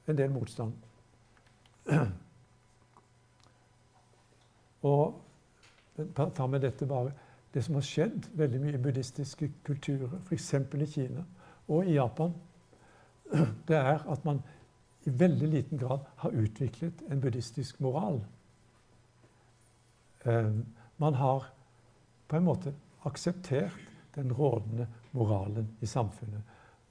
En 0.08 0.18
del 0.18 0.32
motstand. 0.32 0.74
Og 4.82 5.22
ta 6.16 6.48
med 6.48 6.62
dette 6.62 6.86
bare 6.86 7.12
det 7.54 7.64
som 7.66 7.76
har 7.80 7.86
skjedd 7.88 8.28
veldig 8.38 8.60
mye 8.62 8.76
i 8.78 8.82
buddhistiske 8.82 9.50
kulturer, 9.66 10.20
f.eks. 10.28 10.54
i 10.54 10.86
Kina 10.86 11.24
og 11.68 11.88
i 11.88 11.96
Japan, 11.96 12.34
det 13.68 13.78
er 13.78 14.04
at 14.06 14.26
man 14.26 14.44
i 15.08 15.10
veldig 15.20 15.48
liten 15.48 15.80
grad 15.80 16.00
har 16.22 16.36
utviklet 16.36 17.02
en 17.10 17.22
buddhistisk 17.22 17.80
moral. 17.80 18.20
Ehm, 20.26 20.66
man 20.98 21.14
har 21.14 21.50
på 22.28 22.38
en 22.38 22.44
måte 22.44 22.74
akseptert 23.06 23.80
den 24.18 24.34
rådende 24.34 24.88
moralen 25.12 25.70
i 25.82 25.86
samfunnet. 25.86 26.42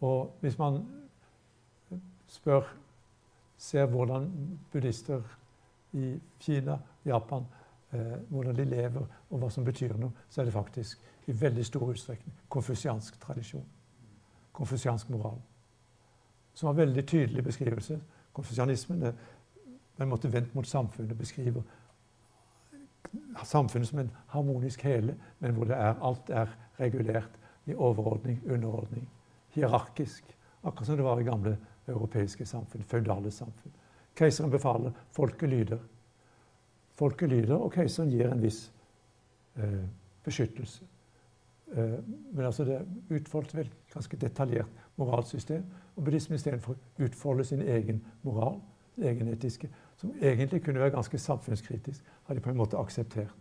Og 0.01 0.37
hvis 0.41 0.59
man 0.59 0.83
spør 2.27 2.77
Ser 3.59 3.87
hvordan 3.87 4.59
buddhister 4.73 5.23
i 5.93 6.21
Kina, 6.41 6.77
Japan, 7.07 7.47
eh, 7.93 8.19
hvordan 8.29 8.57
de 8.57 8.65
lever, 8.65 9.07
og 9.31 9.39
hva 9.39 9.49
som 9.51 9.65
betyr 9.65 9.97
noe, 9.97 10.13
så 10.29 10.41
er 10.41 10.45
det 10.45 10.53
faktisk 10.53 11.01
i 11.27 11.41
veldig 11.41 11.65
stor 11.65 11.89
utstrekning 11.89 12.37
konfusiansk 12.53 13.17
tradisjon. 13.21 13.65
Konfusiansk 14.53 15.09
moral 15.09 15.41
som 16.57 16.67
har 16.67 16.75
veldig 16.75 17.07
tydelig 17.09 17.45
beskrivelse. 17.45 17.99
Konfusianismen 18.33 19.03
er 19.03 19.13
på 19.97 20.03
en 20.03 20.09
måte 20.09 20.33
vendt 20.33 20.55
mot 20.55 20.67
samfunnet, 20.67 21.19
beskriver 21.19 21.63
samfunnet 23.45 23.89
som 23.89 23.99
en 23.99 24.11
harmonisk 24.33 24.85
hele, 24.85 25.17
men 25.39 25.55
hvor 25.57 25.71
er, 25.71 25.95
alt 26.03 26.31
er 26.31 26.53
regulert 26.81 27.39
i 27.67 27.75
overordning, 27.75 28.41
underordning, 28.51 29.09
hierarkisk. 29.55 30.25
Akkurat 30.63 30.87
som 30.87 30.97
det 30.97 31.05
var 31.07 31.21
i 31.21 31.27
gamle 31.27 31.57
europeiske 31.89 32.47
samfunn, 32.47 32.83
føydale 32.83 33.31
samfunn. 33.31 33.73
Keiseren 34.17 34.51
befaler, 34.51 34.93
folket 35.13 35.49
lyder. 35.49 35.79
Folket 36.97 37.29
lyder, 37.29 37.57
og 37.57 37.73
keiseren 37.73 38.11
gir 38.11 38.31
en 38.33 38.43
viss 38.43 38.71
eh, 39.57 39.83
beskyttelse. 40.25 40.85
Eh, 41.77 41.99
men 42.33 42.45
altså 42.45 42.65
det 42.65 42.81
utfoldet 43.11 43.57
vel 43.57 43.73
ganske 43.93 44.17
detaljert 44.17 44.87
moralsystem. 44.97 45.65
Og 45.97 46.05
buddhismen 46.05 46.37
istedenfor 46.37 46.77
utfolder 46.99 47.45
sin 47.45 47.63
egen 47.63 48.03
moral, 48.23 48.61
egen 49.03 49.29
etiske, 49.29 49.69
som 49.97 50.13
egentlig 50.21 50.63
kunne 50.65 50.81
være 50.81 50.91
ganske 50.91 51.19
samfunnskritisk, 51.19 52.05
har 52.25 52.35
de 52.35 52.41
på 52.41 52.51
en 52.51 52.57
måte 52.57 52.79
akseptert 52.79 53.35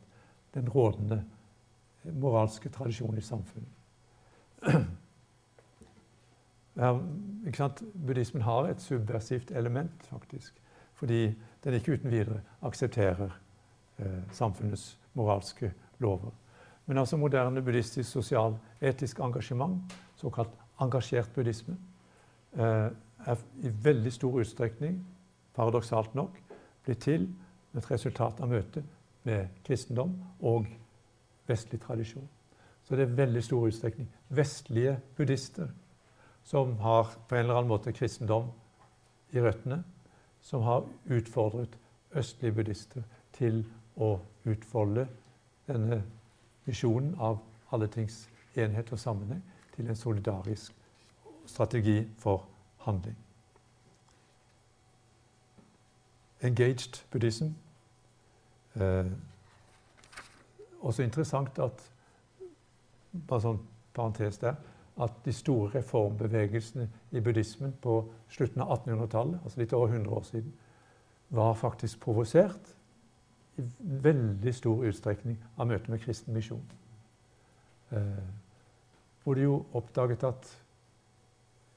den 0.54 0.70
rådende 0.70 1.24
moralske 2.14 2.70
tradisjonen 2.70 3.18
i 3.18 3.22
samfunnet. 3.22 3.70
Ja, 6.76 7.00
Buddhismen 8.08 8.42
har 8.42 8.66
et 8.68 8.82
subversivt 8.82 9.52
element, 9.52 10.04
faktisk. 10.10 10.54
Fordi 10.94 11.36
den 11.64 11.74
ikke 11.74 11.94
uten 11.94 12.12
videre 12.12 12.42
aksepterer 12.62 13.30
eh, 14.00 14.24
samfunnets 14.32 14.98
moralske 15.14 15.72
lover. 16.00 16.34
Men 16.86 16.98
altså 16.98 17.18
moderne 17.18 17.62
buddhistisk 17.62 18.12
sosial-etisk 18.12 19.20
engasjement, 19.20 19.96
såkalt 20.16 20.52
engasjert 20.82 21.32
buddhisme, 21.36 21.78
eh, 22.54 22.90
er 23.26 23.36
i 23.64 23.72
veldig 23.84 24.14
stor 24.14 24.40
utstrekning, 24.40 25.00
paradoksalt 25.56 26.16
nok, 26.16 26.42
blitt 26.86 27.04
til 27.06 27.28
et 27.76 27.92
resultat 27.92 28.40
av 28.42 28.52
møtet 28.52 28.86
med 29.26 29.48
kristendom 29.66 30.14
og 30.46 30.68
vestlig 31.50 31.82
tradisjon. 31.82 32.28
Så 32.86 32.96
det 32.96 33.08
er 33.08 33.18
veldig 33.18 33.42
stor 33.44 33.66
utstrekning 33.68 34.08
vestlige 34.30 35.00
buddhister 35.18 35.72
som 36.46 36.78
har 36.80 37.10
på 37.28 37.36
en 37.36 37.46
eller 37.46 37.58
annen 37.58 37.72
måte 37.72 37.94
kristendom 37.94 38.52
i 39.34 39.42
røttene, 39.42 39.82
som 40.42 40.62
har 40.62 40.86
utfordret 41.10 41.74
østlige 42.16 42.54
buddhister 42.54 43.04
til 43.34 43.64
å 43.98 44.20
utfolde 44.46 45.08
denne 45.68 46.04
visjonen 46.66 47.16
av 47.18 47.42
alle 47.74 47.90
tings 47.90 48.28
enhet 48.56 48.94
og 48.94 49.02
sammenheng 49.02 49.42
til 49.76 49.90
en 49.90 49.98
solidarisk 50.00 50.74
strategi 51.50 52.04
for 52.22 52.46
handling. 52.86 53.25
Engaged 56.46 57.02
buddhism. 57.12 57.54
Eh, 58.76 59.06
også 60.82 61.04
interessant 61.04 61.60
at 61.60 61.82
bare 63.28 63.42
sånn 63.42 63.60
parentes 63.96 64.38
der, 64.42 64.56
at 65.02 65.18
de 65.26 65.34
store 65.34 65.72
reformbevegelsene 65.74 66.88
i 67.12 67.22
buddhismen 67.24 67.74
på 67.84 67.98
slutten 68.32 68.64
av 68.64 68.78
1800-tallet, 68.78 69.42
altså 69.44 69.60
litt 69.60 69.74
over 69.76 69.92
100 69.92 70.14
år 70.16 70.24
siden, 70.28 70.54
var 71.36 71.58
faktisk 71.60 72.00
provosert 72.04 72.76
i 73.58 73.64
veldig 74.04 74.54
stor 74.56 74.84
utstrekning 74.88 75.38
av 75.58 75.68
møtet 75.68 75.90
med 75.92 76.04
kristen 76.04 76.36
misjon. 76.36 76.64
Eh, 77.96 78.28
hvor 79.24 79.36
de 79.36 79.48
jo 79.48 79.58
oppdaget 79.74 80.24
at 80.28 80.52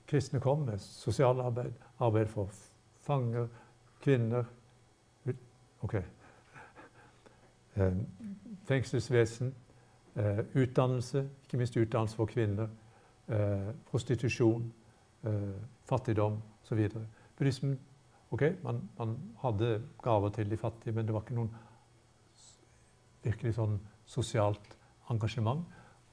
kristne 0.08 0.40
kom 0.40 0.66
med 0.66 0.82
sosialarbeid, 0.82 1.72
arbeid 2.00 2.30
for 2.32 2.52
fanger, 3.06 3.48
kvinner 4.02 4.44
Ok. 5.82 5.94
Eh, 7.76 7.92
fengselsvesen, 8.64 9.54
eh, 10.16 10.38
utdannelse, 10.54 11.28
ikke 11.42 11.56
minst 11.56 11.76
utdannelse 11.76 12.16
for 12.16 12.26
kvinner, 12.26 12.68
eh, 13.28 13.74
prostitusjon, 13.90 14.72
fattigdom 15.84 16.42
osv. 16.62 16.88
Buddhismen 17.36 17.78
Ok, 18.30 18.42
man, 18.62 18.90
man, 18.98 19.16
hadde 19.40 19.82
gaver 20.02 20.28
til 20.28 20.50
de 20.50 20.56
fattige, 20.56 20.92
men 20.92 21.06
det 21.06 21.14
var 21.14 21.22
ikke 21.24 21.36
noen 21.38 21.54
virkelig 23.24 23.54
sånn 23.56 23.78
sosialt 24.06 24.74
engasjement. 25.08 25.64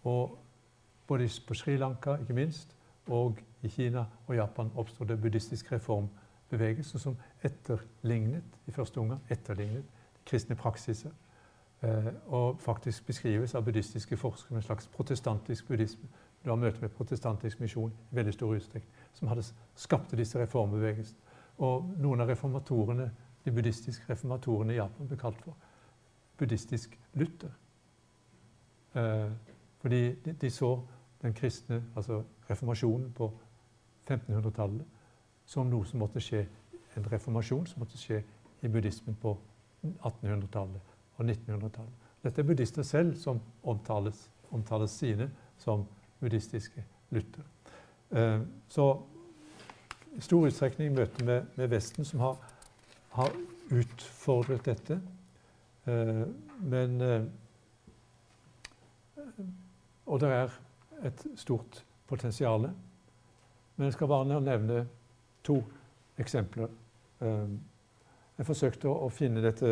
Og 0.07 0.37
både 1.07 1.27
på 1.47 1.57
Sri 1.59 1.75
Lanka 1.77 2.15
ikke 2.21 2.37
minst, 2.37 2.71
og 3.11 3.41
i 3.63 3.69
Kina 3.69 4.05
og 4.27 4.35
Japan 4.35 4.71
oppstod 4.79 5.11
det 5.11 5.19
buddhistisk 5.21 5.73
reformbevegelse 6.51 6.99
som 6.99 7.17
etterlignet 7.43 8.43
i 8.67 8.71
første 8.71 8.97
omgang 8.97 9.21
etterlignet 9.29 9.85
kristne 10.25 10.55
praksiser. 10.55 11.11
Eh, 11.81 12.05
og 12.27 12.61
faktisk 12.61 13.05
beskrives 13.05 13.55
av 13.55 13.63
buddhistiske 13.63 14.17
forskere 14.17 14.53
med 14.53 14.57
en 14.57 14.63
slags 14.63 14.87
protestantisk 14.87 15.67
buddhisme. 15.67 16.07
Du 16.45 16.49
har 16.49 16.55
møte 16.55 16.81
med 16.81 16.89
protestantisk 16.89 17.59
misjon 17.59 17.91
i 18.11 18.15
veldig 18.15 18.33
stor 18.33 18.55
utstrekning, 18.55 18.93
som 19.13 19.27
hadde 19.27 19.43
skapte 19.75 20.15
disse 20.15 20.39
reformbevegelsene. 20.39 21.19
Og 21.57 21.93
noen 21.97 22.21
av 22.21 22.27
reformatorene, 22.27 23.11
de 23.45 23.51
buddhistiske 23.51 24.05
reformatorene 24.09 24.73
i 24.73 24.77
Japan 24.77 25.07
ble 25.07 25.17
kalt 25.17 25.41
for 25.41 25.53
buddhistisk 26.37 26.97
Luther. 27.13 27.51
Eh, 28.95 29.31
fordi 29.81 30.15
de, 30.41 30.49
så 30.49 30.79
den 31.21 31.33
kristne, 31.33 31.83
altså 31.95 32.23
reformasjonen 32.49 33.11
på 33.13 33.33
1500-tallet, 34.09 34.85
som 35.45 35.69
noe 35.69 35.85
som 35.85 36.01
måtte 36.01 36.21
skje, 36.23 36.45
en 36.95 37.07
reformasjon 37.11 37.65
som 37.67 37.83
måtte 37.83 37.99
skje 37.99 38.21
i 38.63 38.71
buddhismen 38.71 39.17
på 39.21 39.35
1800-tallet 39.83 40.93
og 41.17 41.25
1900-tallet. 41.25 42.05
Dette 42.23 42.41
er 42.41 42.47
buddhister 42.47 42.83
selv 42.87 43.17
som 43.21 43.41
omtales, 43.63 44.29
omtales 44.49 44.95
sine 44.97 45.29
som 45.61 45.85
buddhistiske 46.19 46.83
Luther. 47.13 47.43
Eh, 48.09 48.41
så 48.67 48.87
i 50.15 50.21
stor 50.23 50.47
utstrekning 50.47 50.95
møte 50.95 51.25
med, 51.25 51.51
med 51.55 51.69
Vesten 51.69 52.07
som 52.07 52.23
har, 52.23 52.37
har, 53.17 53.35
utfordret 53.71 54.65
dette. 54.65 54.99
Eh, 55.85 56.25
men 56.59 57.01
eh, 57.01 57.25
Og 60.05 60.19
det 60.21 60.29
er 60.29 60.51
et 61.03 61.23
stort 61.35 61.85
potensial. 62.07 62.69
Men 63.75 63.85
jeg 63.85 63.93
skal 63.93 64.07
bare 64.07 64.41
nevne 64.41 64.85
to 65.45 65.59
eksempler. 66.19 66.67
Jeg 68.35 68.47
forsøkte 68.49 68.91
å 68.91 69.07
finne 69.13 69.43
dette 69.43 69.69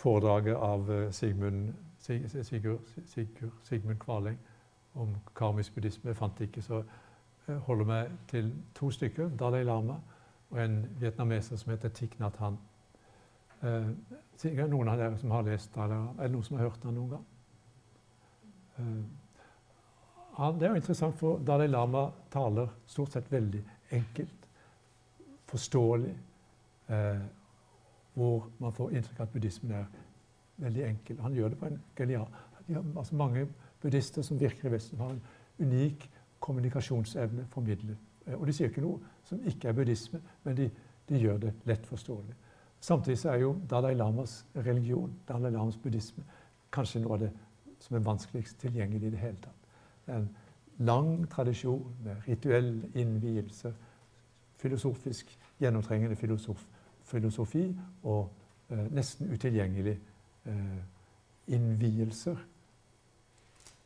foredraget 0.00 0.56
av 0.56 0.90
eh, 0.90 1.10
Sigmund, 1.10 1.74
Sigurd, 1.98 2.80
Sigurd, 3.06 3.50
Sigmund 3.62 3.98
Kvaleng 3.98 4.38
om 4.94 5.14
karmisk 5.36 5.74
buddhisme. 5.74 6.10
Jeg 6.10 6.16
fant 6.16 6.38
det 6.38 6.48
ikke, 6.50 6.62
så 6.62 6.82
jeg 7.46 7.60
holder 7.66 7.88
meg 7.88 8.12
til 8.28 8.52
to 8.76 8.90
stykker. 8.90 9.30
Dalai 9.38 9.64
Lama 9.64 9.98
og 10.50 10.60
en 10.60 10.78
vietnameser 11.00 11.60
som 11.60 11.72
heter 11.72 11.92
Thich 11.94 12.18
Nhat 12.20 12.36
Han. 12.40 12.58
Eh, 13.62 13.90
sikkert 14.36 14.72
noen 14.72 14.88
av 14.92 15.00
dere 15.00 15.18
som 15.20 15.32
har 15.34 15.44
lest 15.46 15.74
Dalai 15.74 15.96
Lama. 15.96 16.14
Er 16.18 16.28
det 16.28 16.36
noen 16.36 16.48
som 16.48 16.58
har 16.58 16.68
hørt 16.68 16.84
han 16.84 16.98
noen 16.98 17.12
gang? 17.16 17.26
Eh, 18.78 19.04
han, 20.38 20.58
det 20.58 20.66
er 20.66 20.74
jo 20.74 20.82
interessant, 20.82 21.18
for 21.18 21.38
Dalai 21.38 21.68
Lama 21.68 22.08
taler 22.32 22.72
stort 22.90 23.14
sett 23.14 23.30
veldig 23.32 23.62
enkelt, 23.94 24.43
forståelig. 25.54 26.12
Eh, 26.92 27.24
hvor 28.14 28.50
man 28.58 28.72
får 28.72 28.90
inntrykk 28.94 29.20
av 29.20 29.26
at 29.26 29.32
buddhismen 29.32 29.72
er 29.74 29.86
veldig 30.62 30.84
enkel. 30.86 31.20
Han 31.20 31.34
gjør 31.34 31.48
det 31.48 31.58
på 31.58 31.66
en 31.66 31.80
genial 31.98 32.26
De 32.68 32.74
har 32.74 32.84
altså 32.96 33.16
mange 33.16 33.46
buddhister 33.82 34.22
som 34.22 34.40
virker 34.40 34.68
i 34.68 34.72
Vesten, 34.72 34.98
har 34.98 35.10
en 35.10 35.22
unik 35.58 36.10
kommunikasjonsevne 36.40 37.46
formidlet. 37.50 37.96
Eh, 38.26 38.34
og 38.38 38.46
de 38.46 38.52
sier 38.52 38.70
ikke 38.70 38.84
noe 38.84 39.00
som 39.24 39.42
ikke 39.44 39.68
er 39.68 39.76
buddhisme, 39.76 40.20
men 40.44 40.56
de, 40.56 40.70
de 41.08 41.20
gjør 41.20 41.42
det 41.42 41.52
lett 41.68 41.86
forståelig. 41.86 42.36
Samtidig 42.80 43.18
så 43.18 43.30
er 43.34 43.42
jo 43.42 43.56
Dalai 43.70 43.94
Lamas 43.94 44.46
religion, 44.56 45.12
Dalai 45.28 45.50
Lamas 45.50 45.76
buddhisme, 45.76 46.24
kanskje 46.72 47.02
noe 47.04 47.18
av 47.18 47.26
det 47.26 47.30
som 47.80 47.96
er 47.96 48.06
vanskeligst 48.06 48.58
tilgjengelig 48.60 49.08
i 49.08 49.12
det 49.12 49.20
hele 49.20 49.40
tatt. 49.42 49.68
Det 50.06 50.14
er 50.14 50.22
en 50.22 50.30
lang 50.86 51.28
tradisjon 51.30 51.84
med 52.04 52.28
rituell 52.28 52.72
innvielse, 52.94 53.74
filosofisk 54.60 55.36
gjennomtrengende 55.60 56.16
filosof, 56.16 56.66
filosofi 57.04 57.68
og 58.02 58.30
eh, 58.70 58.86
nesten 58.94 59.32
utilgjengelige 59.32 59.98
eh, 60.50 60.82
innvielser. 61.54 62.36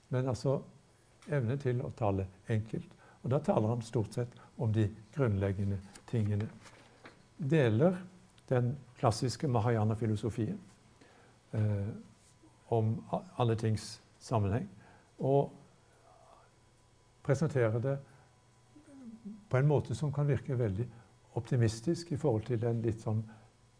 Men 0.08 0.28
altså 0.28 0.58
evne 1.28 1.58
til 1.60 1.82
å 1.84 1.92
tale 1.96 2.26
enkelt. 2.48 2.94
Og 3.22 3.32
da 3.32 3.40
taler 3.44 3.74
han 3.74 3.82
stort 3.84 4.14
sett 4.14 4.36
om 4.56 4.72
de 4.72 4.86
grunnleggende 5.14 5.78
tingene. 6.08 6.48
Deler 7.38 7.98
den 8.48 8.72
klassiske 8.98 9.48
mahayana-filosofien 9.48 10.58
eh, 11.52 11.90
om 12.74 12.94
alle 13.36 13.56
tings 13.58 13.98
sammenheng. 14.20 14.68
Og 15.18 15.52
presenterer 17.26 17.78
det 17.84 17.98
på 19.48 19.56
en 19.56 19.68
måte 19.68 19.94
som 19.94 20.12
kan 20.12 20.28
virke 20.28 20.56
veldig 20.56 20.86
optimistisk 21.38 22.12
i 22.12 22.18
forhold 22.20 22.46
til 22.48 22.60
den 22.62 22.82
litt 22.84 23.02
sånn 23.04 23.22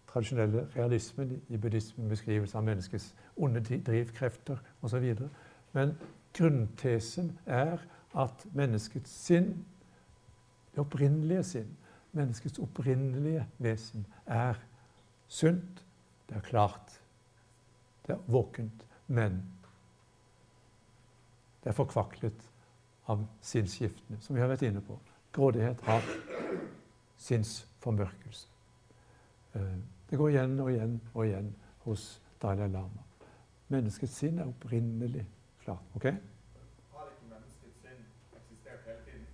tradisjonelle 0.09 0.65
realismen 0.77 1.35
i 1.49 1.59
buddhismen, 1.61 2.09
beskrivelse 2.09 2.57
av 2.59 2.65
menneskets 2.65 3.11
onde 3.37 3.61
drivkrefter 3.63 4.61
osv. 4.83 5.05
Men 5.77 5.93
grunntesen 6.37 7.35
er 7.47 7.83
at 8.19 8.47
menneskets 8.57 9.13
sinn, 9.27 9.53
det 10.73 10.81
opprinnelige 10.81 11.45
sinn, 11.45 11.77
menneskets 12.17 12.59
opprinnelige 12.63 13.45
vesen, 13.63 14.07
er 14.27 14.57
sunt, 15.29 15.85
det 16.29 16.37
er 16.37 16.47
klart, 16.47 17.01
det 18.07 18.17
er 18.17 18.25
våkent, 18.33 18.85
men 19.07 19.43
det 21.65 21.73
er 21.73 21.77
forkvaklet 21.77 22.49
av 23.09 23.25
sinnsskiftene, 23.45 24.21
som 24.21 24.37
vi 24.37 24.41
har 24.41 24.49
vært 24.51 24.65
inne 24.69 24.81
på. 24.85 24.97
Grådighet, 25.37 25.81
hat, 25.85 26.09
sinnsformørkelse. 27.19 28.49
Eh, 29.55 29.77
det 30.11 30.19
går 30.19 30.29
igjen 30.29 30.61
og 30.61 30.73
igjen 30.73 31.01
og 31.15 31.27
igjen 31.27 31.57
hos 31.85 32.23
Dalai 32.43 32.69
Lama. 32.69 33.03
Menneskets 33.69 34.13
sinn 34.13 34.39
er 34.39 34.49
opprinnelig 34.49 35.27
klart. 35.65 35.85
ok? 35.95 36.05
Har 36.05 36.13
ikke 37.11 37.29
menneskets 37.33 37.83
sinn 37.83 38.01
eksistert 38.39 38.87
hele 38.87 39.03
tiden? 39.05 39.27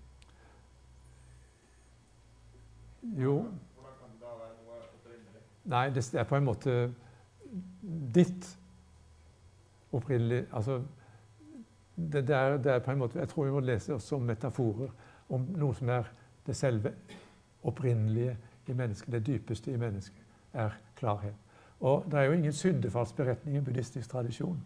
Jo. 3.23 3.37
Hvordan 3.77 3.94
kan 4.01 4.09
det 4.12 4.20
da 4.20 4.27
være 4.40 4.55
noe 4.59 4.81
opprinnelig? 4.88 5.42
Nei, 5.64 5.87
det 5.94 6.14
er 6.14 6.29
på 6.29 6.37
en 6.37 6.44
måte 6.44 6.94
ditt 8.14 8.59
opprinnelig 9.92 10.47
Altså 10.53 10.83
det, 11.97 12.27
det, 12.29 12.37
er, 12.37 12.57
det, 12.57 12.73
er, 12.73 12.79
på 12.79 12.90
en 12.90 12.99
måte 12.99 13.18
Jeg 13.18 13.29
tror 13.29 13.44
vi 13.44 13.51
må 13.51 13.61
lese 13.61 13.94
oss 13.94 14.09
som 14.11 14.23
metaforer 14.27 14.90
om 15.29 15.47
noe 15.55 15.75
som 15.75 15.88
er 15.88 16.11
det 16.47 16.57
selve 16.57 16.90
opprinnelige 17.64 18.37
i 18.66 18.72
mennesket, 18.72 19.12
det 19.12 19.27
dypeste 19.27 19.72
i 19.72 19.77
mennesket, 19.77 20.22
er 20.53 20.70
klarhet. 20.96 21.35
Og 21.81 22.05
Det 22.11 22.18
er 22.18 22.22
jo 22.22 22.33
ingen 22.33 22.53
syndefallsberetning 22.53 23.57
i 23.57 23.61
buddhistisk 23.61 24.11
tradisjon. 24.11 24.64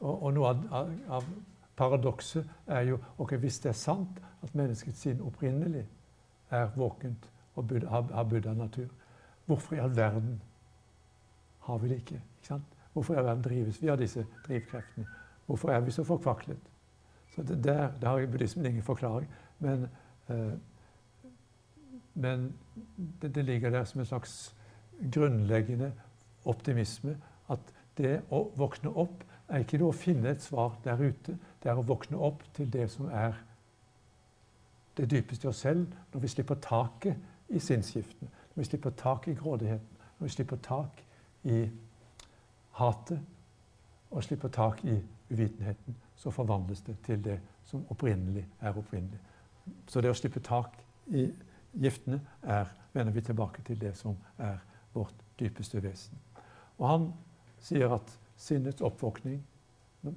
Og, 0.00 0.22
og 0.22 0.34
noe 0.34 0.48
av, 0.48 0.90
av, 1.08 1.24
paradokset 1.76 2.48
er 2.66 2.80
jo 2.80 2.98
ok, 3.18 3.36
hvis 3.36 3.58
det 3.58 3.68
er 3.68 3.76
sant 3.76 4.20
at 4.42 4.54
menneskets 4.54 5.00
sinn 5.00 5.20
opprinnelig 5.20 5.84
er 6.50 6.70
våkent 6.76 7.30
og 7.56 7.68
Buddha, 7.68 7.88
har, 7.88 8.02
har 8.12 8.24
Buddha-natur, 8.24 8.88
hvorfor 9.46 9.76
i 9.76 9.78
all 9.78 9.96
verden 9.96 10.40
har 11.58 11.78
vi 11.78 11.88
det 11.88 11.96
ikke? 11.96 12.14
ikke 12.14 12.48
sant? 12.48 12.64
Hvorfor 12.92 13.14
i 13.14 13.16
all 13.16 13.24
verden 13.24 13.44
drives 13.44 13.82
vi 13.82 13.88
av 13.88 13.98
disse 13.98 14.26
drivkreftene? 14.46 15.06
Hvorfor 15.46 15.70
er 15.70 15.80
vi 15.80 15.90
så 15.90 16.04
forkvaklet? 16.04 16.58
Så 17.34 17.42
det, 17.42 17.64
der, 17.64 17.90
det 18.00 18.08
har 18.08 18.26
buddhismen 18.26 18.66
ingen 18.66 18.82
forklaring. 18.82 19.30
Men 19.58 19.88
Eh, 20.28 20.52
men 22.16 22.48
det, 23.22 23.34
det, 23.34 23.44
ligger 23.44 23.70
der 23.70 23.84
som 23.84 24.00
en 24.00 24.06
slags 24.06 24.54
grunnleggende 25.12 25.92
optimisme 26.44 27.16
at 27.52 27.72
det 27.98 28.22
å 28.32 28.46
våkne 28.56 28.90
opp 28.96 29.24
er 29.48 29.62
ikke 29.62 29.78
det 29.78 29.86
å 29.86 29.94
finne 29.94 30.32
et 30.32 30.42
svar 30.42 30.78
der 30.84 31.00
ute. 31.00 31.36
Det 31.62 31.70
er 31.70 31.78
å 31.78 31.84
våkne 31.86 32.18
opp 32.18 32.42
til 32.56 32.70
det 32.72 32.88
som 32.90 33.10
er 33.12 33.36
det 34.96 35.10
dypeste 35.10 35.46
i 35.46 35.50
oss 35.50 35.60
selv, 35.60 35.92
når 36.12 36.24
vi 36.24 36.28
slipper 36.32 36.58
taket 36.64 37.52
i 37.52 37.60
sinnsskiftene, 37.60 38.30
når 38.54 38.62
vi 38.62 38.68
slipper 38.70 38.96
tak 38.96 39.28
i 39.28 39.36
grådigheten, 39.36 40.00
når 40.18 40.26
vi 40.26 40.32
slipper 40.32 40.56
tak 40.64 41.02
i 41.44 41.58
hatet 42.80 43.20
og 44.10 44.24
slipper 44.24 44.48
tak 44.48 44.84
i 44.84 44.96
uvitenheten, 45.30 45.96
så 46.16 46.30
forvandles 46.30 46.80
det 46.80 46.96
til 47.04 47.24
det 47.24 47.36
som 47.64 47.84
opprinnelig 47.90 48.46
er 48.60 48.78
opprinnelig. 48.78 49.20
Så 49.86 50.00
det 50.00 50.10
å 50.10 50.16
slippe 50.16 50.40
tak 50.40 50.78
i 51.12 51.26
giftene 51.80 52.20
er, 52.42 52.70
vender 52.92 53.12
vi 53.12 53.20
tilbake 53.20 53.62
til 53.62 53.80
det 53.80 53.96
som 53.96 54.16
er 54.38 54.58
vårt 54.94 55.14
dypeste 55.40 55.82
vesen. 55.82 56.18
Og 56.78 56.88
han 56.88 57.06
sier 57.60 57.92
at 57.94 58.18
sinnets 58.36 58.84
oppvåkning, 58.84 59.40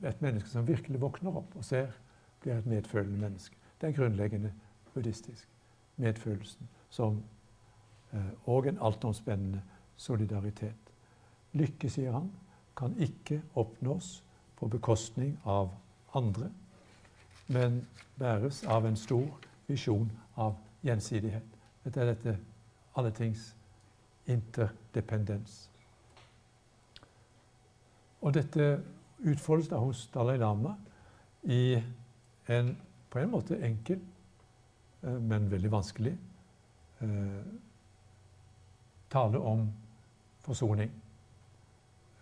et 0.03 0.21
menneske 0.21 0.49
som 0.49 0.67
virkelig 0.67 1.01
våkner 1.01 1.37
opp 1.41 1.55
og 1.57 1.65
ser, 1.65 1.91
blir 2.41 2.59
et 2.59 2.67
medfølende 2.69 3.19
menneske. 3.19 3.55
Det 3.81 3.89
er 3.89 3.95
grunnleggende 3.97 4.53
buddhistisk. 4.93 5.47
Medfølelsen 5.95 6.69
som 6.89 7.23
eh, 8.13 8.31
og 8.45 8.67
en 8.67 8.77
altomspennende 8.81 9.61
solidaritet. 9.97 10.93
Lykke, 11.53 11.89
sier 11.89 12.11
han, 12.11 12.31
kan 12.77 12.95
ikke 12.99 13.41
oppnås 13.55 14.23
på 14.55 14.67
bekostning 14.67 15.39
av 15.45 15.71
andre, 16.15 16.49
men 17.47 17.81
bæres 18.19 18.63
av 18.63 18.85
en 18.85 18.95
stor 18.95 19.27
visjon 19.67 20.11
av 20.37 20.55
gjensidighet. 20.83 21.57
Dette 21.83 22.01
er 22.01 22.13
dette 22.13 22.35
alle 22.97 23.11
tings 23.15 23.55
interdependens. 24.29 25.69
Og 28.21 28.33
dette 28.35 28.69
utfoldes 29.25 29.69
da 29.71 29.79
hos 29.79 30.07
Dalai 30.13 30.37
Lama 30.37 30.75
i 31.43 31.79
en 32.49 32.75
på 33.09 33.19
en 33.19 33.31
måte 33.31 33.57
enkel, 33.65 33.99
eh, 35.01 35.21
men 35.21 35.51
veldig 35.51 35.71
vanskelig 35.71 36.11
eh, 37.01 37.45
tale 39.09 39.39
om 39.39 39.63
forsoning. 40.45 40.91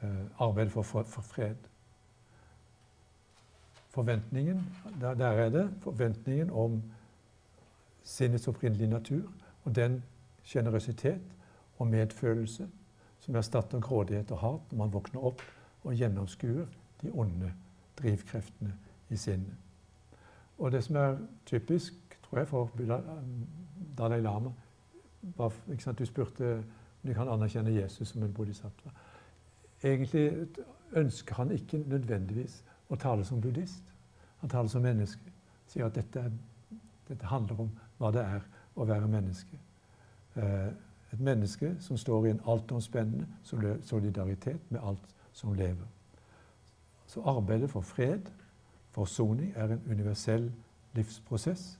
Eh, 0.02 0.26
arbeid 0.40 0.70
for, 0.70 0.82
for, 0.84 1.22
fred. 1.22 1.58
Forventningen, 3.90 4.62
der, 5.02 5.14
der 5.14 5.28
er 5.28 5.50
det 5.50 5.66
forventningen 5.82 6.50
om 6.50 6.84
sinnets 8.08 8.48
opprinnelige 8.48 8.90
natur 8.90 9.28
og 9.64 9.76
den 9.76 10.02
sjenerøsitet 10.48 11.36
og 11.78 11.88
medfølelse 11.88 12.68
som 13.20 13.36
erstatter 13.36 13.80
grådighet 13.84 14.32
og 14.32 14.40
hat 14.40 14.72
når 14.72 14.78
man 14.78 14.94
våkner 14.94 15.26
opp 15.28 15.42
og 15.84 15.96
gjennomskuer 15.96 16.66
de 17.02 17.12
onde 17.12 17.52
drivkreftene 18.00 18.74
i 19.10 19.18
sinnet. 19.18 19.56
Og 20.58 20.72
det 20.72 20.84
som 20.84 20.96
er 20.96 21.18
typisk, 21.46 21.94
tror 22.24 22.40
jeg, 22.40 22.48
for 22.48 22.72
Dalai 23.98 24.22
Lama 24.22 24.52
var, 25.38 25.54
Du 25.98 26.06
spurte 26.06 26.64
om 27.04 27.10
du 27.10 27.14
kan 27.14 27.30
anerkjenne 27.30 27.72
Jesus 27.72 28.08
som 28.08 28.24
en 28.24 28.34
bodhisattva. 28.34 28.92
Egentlig 29.84 30.48
ønsker 30.92 31.36
han 31.36 31.52
ikke 31.52 31.78
nødvendigvis 31.78 32.64
å 32.90 32.96
tale 32.96 33.26
som 33.26 33.42
buddhist. 33.42 33.84
Han 34.42 34.50
taler 34.50 34.70
som 34.70 34.82
menneske. 34.82 35.32
Sier 35.68 35.86
at 35.86 35.96
dette, 35.96 36.32
dette 37.08 37.26
handler 37.26 37.60
om 37.60 37.72
hva 37.98 38.12
det 38.12 38.24
er 38.24 38.44
å 38.76 38.86
være 38.86 39.08
menneske. 39.08 39.60
Eh, 40.36 40.70
et 41.14 41.20
menneske 41.20 41.76
som 41.80 41.98
står 41.98 42.26
i 42.26 42.30
en 42.36 42.42
altomspennende 42.48 43.28
solidaritet 43.82 44.72
med 44.72 44.82
alt 44.84 45.16
som 45.34 45.54
lever. 45.54 45.88
Så 47.08 47.24
arbeidet 47.24 47.70
for 47.70 47.82
fred, 47.82 48.28
forsoning, 48.92 49.54
er 49.56 49.72
en 49.72 49.82
universell 49.90 50.52
livsprosess. 50.94 51.80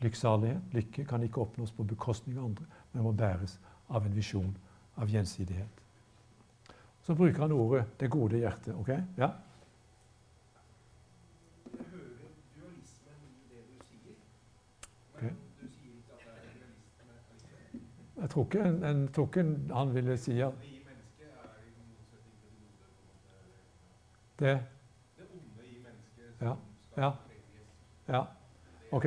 Lykksalighet, 0.00 0.60
lykke, 0.72 1.04
kan 1.04 1.22
ikke 1.22 1.40
oppnås 1.40 1.70
på 1.70 1.84
bekostning 1.84 2.38
av 2.38 2.44
andre, 2.44 2.64
men 2.92 3.02
må 3.02 3.12
bæres 3.12 3.58
av 3.88 4.06
en 4.06 4.16
visjon 4.16 4.56
av 4.96 5.10
gjensidighet. 5.10 5.82
Så 7.02 7.14
bruker 7.14 7.42
han 7.42 7.52
ordet 7.52 7.84
'det 8.00 8.10
gode 8.10 8.38
hjertet'. 8.38 8.74
ok? 8.80 8.88
Ja? 9.16 9.30
Jeg 18.22 18.30
tror 18.30 18.44
ikke, 18.44 18.64
en, 18.68 18.84
en, 18.84 19.08
tror 19.08 19.26
ikke 19.26 19.74
han 19.74 19.94
ville 19.94 20.16
si 20.16 20.40
at 20.40 20.52
Det 24.38 24.60
Ja. 26.42 26.54
Ja. 26.96 27.10
ja. 28.08 28.22
OK. 28.90 29.06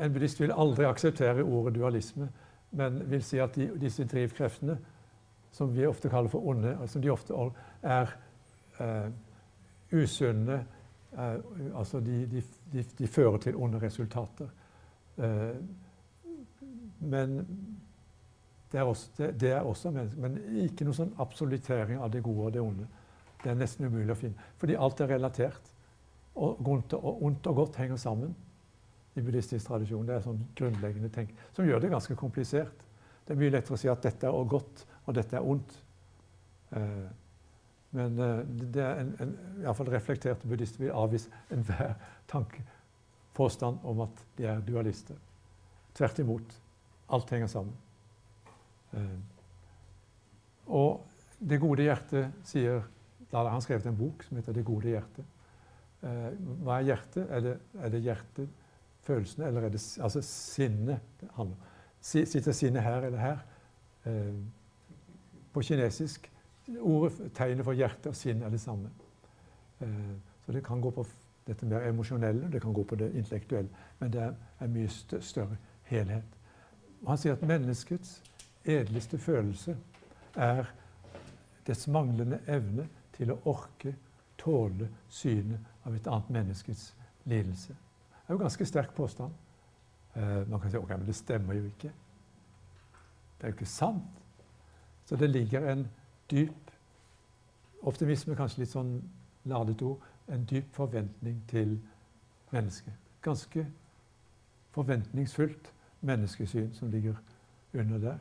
En 0.00 0.12
buddhist 0.12 0.40
vil 0.40 0.52
aldri 0.52 0.84
akseptere 0.84 1.42
ordet 1.42 1.74
dualisme, 1.74 2.28
men 2.70 3.10
vil 3.10 3.22
si 3.22 3.38
at 3.38 3.54
de, 3.54 3.68
disse 3.80 4.04
drivkreftene, 4.04 4.78
som 5.50 5.76
vi 5.76 5.86
ofte 5.86 6.08
kaller 6.08 6.28
for 6.30 6.46
onde, 6.46 6.76
som 6.86 7.02
de 7.02 7.10
ofte 7.10 7.34
er 7.82 8.10
uh, 8.80 9.12
usunne 9.92 10.66
uh, 11.12 11.34
Altså 11.78 12.00
de, 12.00 12.42
de, 12.72 12.84
de, 12.98 13.06
fører 13.06 13.36
til 13.38 13.56
onde 13.56 13.78
resultater. 13.82 14.48
Men 17.00 17.38
det 18.72 18.80
er, 18.80 18.84
også, 18.84 19.10
det, 19.18 19.28
det 19.40 19.52
er 19.52 19.60
også 19.60 19.90
mennesker. 19.94 20.20
Men 20.20 20.38
ikke 20.66 20.86
noe 20.86 20.96
sånn 20.96 21.14
absoluttering 21.22 22.00
av 22.02 22.10
det 22.12 22.22
gode 22.24 22.48
og 22.48 22.54
det 22.56 22.62
onde. 22.62 22.88
Det 23.42 23.52
er 23.52 23.58
nesten 23.58 23.86
umulig 23.86 24.14
å 24.14 24.18
finne. 24.18 24.48
Fordi 24.60 24.78
alt 24.80 25.00
er 25.00 25.12
relatert. 25.14 25.72
Og 26.36 26.68
ondt 26.68 26.96
og, 26.98 27.22
ondt 27.24 27.46
og 27.48 27.62
godt 27.62 27.78
henger 27.80 28.00
sammen 28.00 28.34
i 29.16 29.22
buddhistisk 29.24 29.68
tradisjon. 29.68 30.06
Det 30.08 30.16
er 30.16 30.24
sånn 30.24 30.42
grunnleggende 30.58 31.12
tenk 31.12 31.32
som 31.56 31.64
gjør 31.64 31.84
det 31.84 31.92
ganske 31.94 32.16
komplisert. 32.18 32.84
Det 33.24 33.34
er 33.34 33.40
mye 33.40 33.54
lettere 33.54 33.78
å 33.78 33.80
si 33.80 33.88
at 33.90 34.02
dette 34.04 34.28
er 34.28 34.50
godt, 34.50 34.84
og 35.06 35.16
dette 35.16 35.38
er 35.38 35.46
ondt. 35.46 35.72
Eh, 36.76 37.06
men 37.96 38.20
eh, 38.20 38.42
det 38.74 38.84
er 38.84 39.00
en, 39.00 39.14
en 39.24 39.32
iallfall 39.62 39.90
reflekterte 39.94 40.48
buddhister 40.50 40.84
vil 40.84 40.92
avvise 40.94 41.32
enhver 41.54 41.96
tanke, 42.30 42.62
påstand 43.36 43.80
om 43.88 44.04
at 44.04 44.22
de 44.36 44.46
er 44.52 44.62
dualister. 44.66 45.16
Tvert 45.96 46.20
imot. 46.20 46.54
Alt 47.08 47.30
henger 47.30 47.46
sammen. 47.46 47.74
Eh, 48.92 49.18
og 50.66 51.02
Det 51.38 51.58
gode 51.60 51.84
hjertet 51.84 52.32
sier 52.48 52.78
Da 53.28 53.42
har 53.42 53.50
han 53.52 53.60
skrevet 53.60 53.86
en 53.90 53.96
bok 53.98 54.22
som 54.24 54.38
heter 54.38 54.54
Det 54.56 54.64
gode 54.64 54.88
hjertet. 54.88 55.24
Eh, 56.02 56.30
hva 56.64 56.78
er 56.78 56.86
hjertet? 56.90 57.26
Er 57.30 57.40
det, 57.44 57.56
er 57.82 57.92
det 57.92 58.00
hjertet, 58.02 58.48
følelsene, 59.06 59.46
eller 59.46 59.66
er 59.66 59.74
det 59.74 59.82
altså 60.02 60.22
sinnet 60.22 61.26
Sitter 62.00 62.52
sinnet 62.52 62.82
her 62.82 63.04
eller 63.08 63.18
her? 63.18 63.44
Eh, 64.06 64.38
på 65.52 65.62
kinesisk 65.62 66.30
ordet, 66.80 67.32
Tegnet 67.34 67.64
for 67.64 67.76
hjerte 67.76 68.10
og 68.10 68.16
sinn 68.16 68.42
er 68.42 68.50
det 68.50 68.60
samme. 68.60 68.90
Så 70.44 70.52
det 70.52 70.64
kan 70.64 70.80
gå 70.80 70.90
på 70.90 71.04
dette 71.46 71.66
mer 71.66 71.86
emosjonelle, 71.88 72.50
det 72.52 72.60
kan 72.62 72.72
gå 72.72 72.82
på 72.82 72.96
det 72.96 73.12
intellektuelle. 73.14 73.68
Men 73.98 74.12
det 74.12 74.22
er 74.22 74.34
en 74.60 74.72
mye 74.72 74.88
større 75.20 75.56
helhet. 75.88 76.35
Han 77.06 77.18
sier 77.18 77.36
at 77.36 77.42
menneskets 77.46 78.22
edleste 78.64 79.18
følelse 79.18 79.76
er 80.36 80.66
dets 81.66 81.86
manglende 81.88 82.40
evne 82.46 82.88
til 83.16 83.32
å 83.32 83.40
orke, 83.50 83.94
tåle 84.38 84.88
synet 85.08 85.86
av 85.86 85.94
et 85.96 86.06
annet 86.06 86.30
menneskets 86.30 86.90
lidelse. 87.24 87.72
Det 87.72 88.28
er 88.28 88.34
jo 88.34 88.42
ganske 88.42 88.66
sterk 88.66 88.94
påstand. 88.94 89.32
Eh, 90.14 90.42
man 90.48 90.60
kan 90.60 90.70
si 90.70 90.78
ok, 90.78 90.92
men 90.96 91.06
det 91.06 91.16
stemmer 91.16 91.58
jo 91.58 91.66
ikke. 91.70 91.92
Det 93.36 93.46
er 93.46 93.52
jo 93.52 93.56
ikke 93.56 93.70
sant. 93.70 94.22
Så 95.06 95.16
det 95.16 95.30
ligger 95.30 95.68
en 95.72 95.86
dyp 96.30 96.62
Optimisme 97.86 98.34
kanskje 98.34 98.64
litt 98.64 98.72
sånn 98.72 98.96
ladet 99.46 99.82
ord. 99.86 100.00
En 100.32 100.42
dyp 100.48 100.72
forventning 100.74 101.36
til 101.46 101.76
mennesket. 102.50 102.94
Ganske 103.22 103.62
forventningsfullt 104.74 105.70
menneskesyn 106.00 106.72
som 106.74 106.90
ligger 106.90 107.14
under 107.74 107.98
der. 107.98 108.18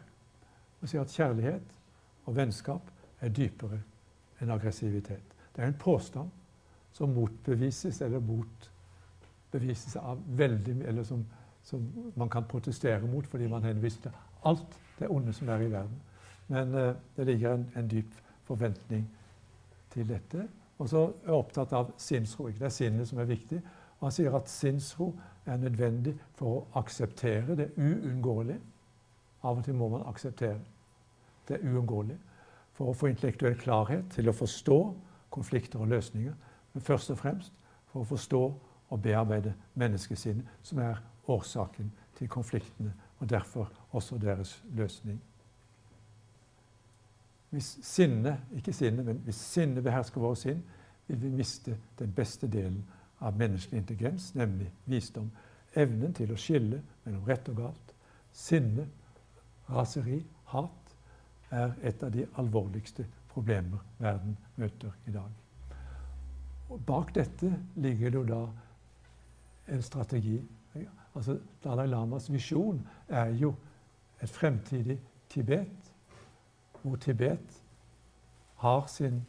Og 0.81 0.89
sier 0.89 1.01
at 1.01 1.13
kjærlighet 1.13 1.75
og 2.25 2.35
vennskap 2.35 2.91
er 3.21 3.33
dypere 3.33 3.79
enn 4.41 4.51
aggressivitet. 4.51 5.35
Det 5.55 5.63
er 5.63 5.71
en 5.71 5.79
påstand 5.79 6.29
som 6.95 7.13
motbevises 7.15 8.01
eller 8.01 8.19
motbevises 8.23 9.95
av 9.95 10.21
veldig 10.37 10.81
Eller 10.85 11.03
som, 11.03 11.25
som, 11.63 12.11
man 12.15 12.29
kan 12.29 12.43
protestere 12.43 13.01
mot 13.07 13.27
fordi 13.27 13.47
man 13.47 13.63
henviser 13.63 14.01
til 14.01 14.11
alt 14.43 14.79
det 14.99 15.09
onde 15.09 15.33
som 15.33 15.49
er 15.49 15.61
i 15.61 15.71
verden. 15.71 16.01
Men 16.47 16.73
uh, 16.73 16.95
det 17.15 17.25
ligger 17.25 17.53
en, 17.53 17.71
en, 17.75 17.87
dyp 17.87 18.11
forventning 18.43 19.09
til 19.89 20.09
dette. 20.09 20.47
Og 20.77 20.89
så 20.89 20.97
er 20.97 21.13
jeg 21.25 21.33
opptatt 21.33 21.73
av 21.73 21.91
sinnsro. 21.97 22.47
Det 22.47 22.61
er 22.61 22.69
sinnet 22.69 23.07
som 23.07 23.19
er 23.19 23.29
viktig. 23.29 23.61
Og 23.99 24.07
Han 24.07 24.11
sier 24.11 24.35
at 24.35 24.49
sinnsro 24.49 25.13
er 25.45 25.57
nødvendig 25.57 26.15
for 26.33 26.57
å 26.57 26.79
akseptere 26.79 27.55
det 27.55 27.71
uunngåelige. 27.77 28.59
Av 29.43 29.57
og 29.57 29.65
til 29.65 29.77
må 29.77 29.89
man 29.89 30.05
akseptere 30.09 30.59
det 31.47 31.59
uunngåelige 31.61 32.19
for 32.75 32.91
å 32.91 32.95
få 32.97 33.07
intellektuell 33.11 33.55
klarhet 33.59 34.09
til 34.11 34.29
å 34.29 34.35
forstå 34.35 34.79
konflikter 35.31 35.79
og 35.79 35.91
løsninger. 35.93 36.33
Men 36.73 36.83
først 36.83 37.11
og 37.13 37.19
fremst 37.21 37.53
for 37.91 38.01
å 38.01 38.09
forstå 38.09 38.41
og 38.89 39.01
bearbeide 39.01 39.53
menneskesinnet, 39.73 40.45
som 40.63 40.81
er 40.83 40.99
årsaken 41.27 41.91
til 42.17 42.29
konfliktene, 42.29 42.93
og 43.19 43.29
derfor 43.29 43.71
også 43.91 44.17
deres 44.17 44.63
løsning. 44.75 45.21
Hvis 47.49 47.77
sinne, 47.81 48.39
ikke 48.55 48.73
sinne, 48.73 49.03
men 49.03 49.21
hvis 49.23 49.39
sinne 49.39 49.81
behersker 49.81 50.21
våre 50.21 50.35
sinn, 50.35 50.63
vil 51.07 51.21
vi 51.21 51.29
miste 51.29 51.77
den 51.99 52.11
beste 52.13 52.47
delen 52.51 52.83
av 53.19 53.37
menneskelig 53.37 53.77
intelligens, 53.77 54.33
nemlig 54.35 54.71
visdom. 54.85 55.31
Evnen 55.75 56.13
til 56.13 56.31
å 56.31 56.39
skille 56.39 56.81
mellom 57.03 57.23
rett 57.27 57.49
og 57.51 57.59
galt. 57.59 57.93
Sinne, 58.35 58.87
raseri, 59.69 60.21
hat 60.51 60.95
er 61.51 61.73
et 61.83 62.03
av 62.03 62.11
de 62.11 62.25
alvorligste 62.39 63.05
problemer 63.31 63.83
verden 63.99 64.37
møter 64.55 64.91
i 65.07 65.11
dag. 65.11 65.31
Og 66.69 66.81
bak 66.85 67.15
dette 67.15 67.51
ligger 67.75 68.09
det 68.09 68.19
jo 68.19 68.27
da 68.29 68.43
en 69.75 69.81
strategi. 69.81 70.39
Altså 71.15 71.37
Dalai 71.63 71.87
Lamas 71.87 72.29
visjon 72.31 72.81
er 73.07 73.31
jo 73.39 73.53
et 74.21 74.29
fremtidig 74.29 74.99
Tibet, 75.29 75.93
hvor 76.81 76.95
Tibet 76.95 77.61
har 78.55 78.87
sin 78.87 79.25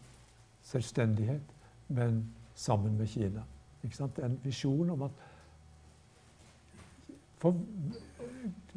selvstendighet, 0.63 1.43
men 1.89 2.35
sammen 2.55 2.99
med 2.99 3.07
Kina. 3.07 3.43
Ikke 3.87 3.97
sant? 3.97 4.19
En 4.19 4.39
visjon 4.45 4.91
om 4.91 5.07
at 5.07 5.25
For 7.37 7.53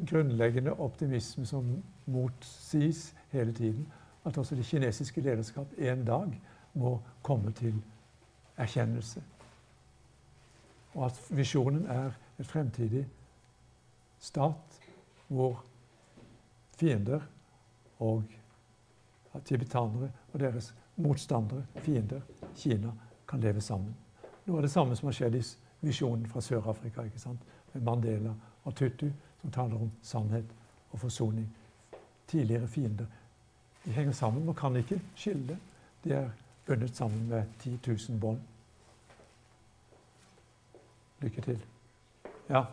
grunnleggende 0.06 0.74
optimisme 0.84 1.46
som 1.48 1.70
motsies 2.06 3.14
hele 3.32 3.54
tiden, 3.56 3.86
at 4.24 4.38
også 4.38 4.54
det 4.54 4.66
kinesiske 4.68 5.20
lederskap 5.20 5.72
en 5.78 6.04
dag 6.04 6.34
må 6.74 7.00
komme 7.22 7.52
til 7.56 7.78
erkjennelse. 8.56 9.22
Og 10.94 11.06
at 11.06 11.22
visjonen 11.30 11.86
er 11.86 12.12
et 12.38 12.46
fremtidig 12.46 13.06
stat 14.18 14.80
hvor 15.28 15.64
fiender 16.76 17.20
og 17.98 18.22
tibetanere 19.44 20.10
og 20.32 20.40
deres 20.40 20.74
motstandere, 20.96 21.64
fiender, 21.76 22.20
Kina, 22.56 22.90
kan 23.28 23.40
leve 23.40 23.60
sammen. 23.60 23.96
Noe 24.50 24.58
av 24.58 24.62
det 24.62 24.68
samme 24.68 24.96
som 24.96 25.06
har 25.06 25.14
skjedd 25.14 25.34
i 25.38 25.40
visjonen 25.86 26.24
fra 26.26 26.40
Sør-Afrika, 26.42 27.04
ikke 27.06 27.20
sant? 27.22 27.42
med 27.72 27.84
Mandela 27.86 28.32
og 28.64 28.74
Tutu, 28.74 29.12
som 29.40 29.50
taler 29.54 29.76
om 29.78 29.90
sannhet 30.02 30.48
og 30.90 30.98
forsoning. 30.98 31.46
Tidligere 32.26 32.66
fiender. 32.66 33.06
De 33.84 33.92
henger 33.92 34.12
sammen 34.12 34.48
og 34.48 34.56
kan 34.56 34.76
ikke 34.76 34.98
skille. 35.14 35.58
De 36.04 36.12
er 36.12 36.30
bundet 36.66 36.96
sammen 36.96 37.28
med 37.28 37.44
10 37.60 37.78
000 37.86 38.20
bånd. 38.20 38.40
Lykke 41.20 41.40
til. 41.46 41.62
Ja. 42.48 42.64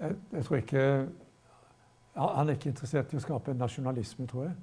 Jeg, 0.00 0.14
jeg, 0.32 0.44
tror 0.44 0.56
ikke 0.56 1.08
Han 2.16 2.48
er 2.48 2.52
ikke 2.52 2.68
interessert 2.72 3.12
i 3.12 3.18
å 3.18 3.22
skape 3.22 3.54
nasjonalisme, 3.54 4.26
tror 4.28 4.48
jeg. 4.48 4.54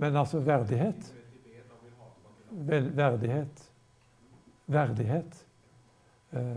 Men 0.00 0.16
altså 0.16 0.40
verdighet. 0.40 1.14
Vel, 2.50 2.88
verdighet. 2.96 3.72
Verdighet. 4.66 5.46
Uh, 6.32 6.56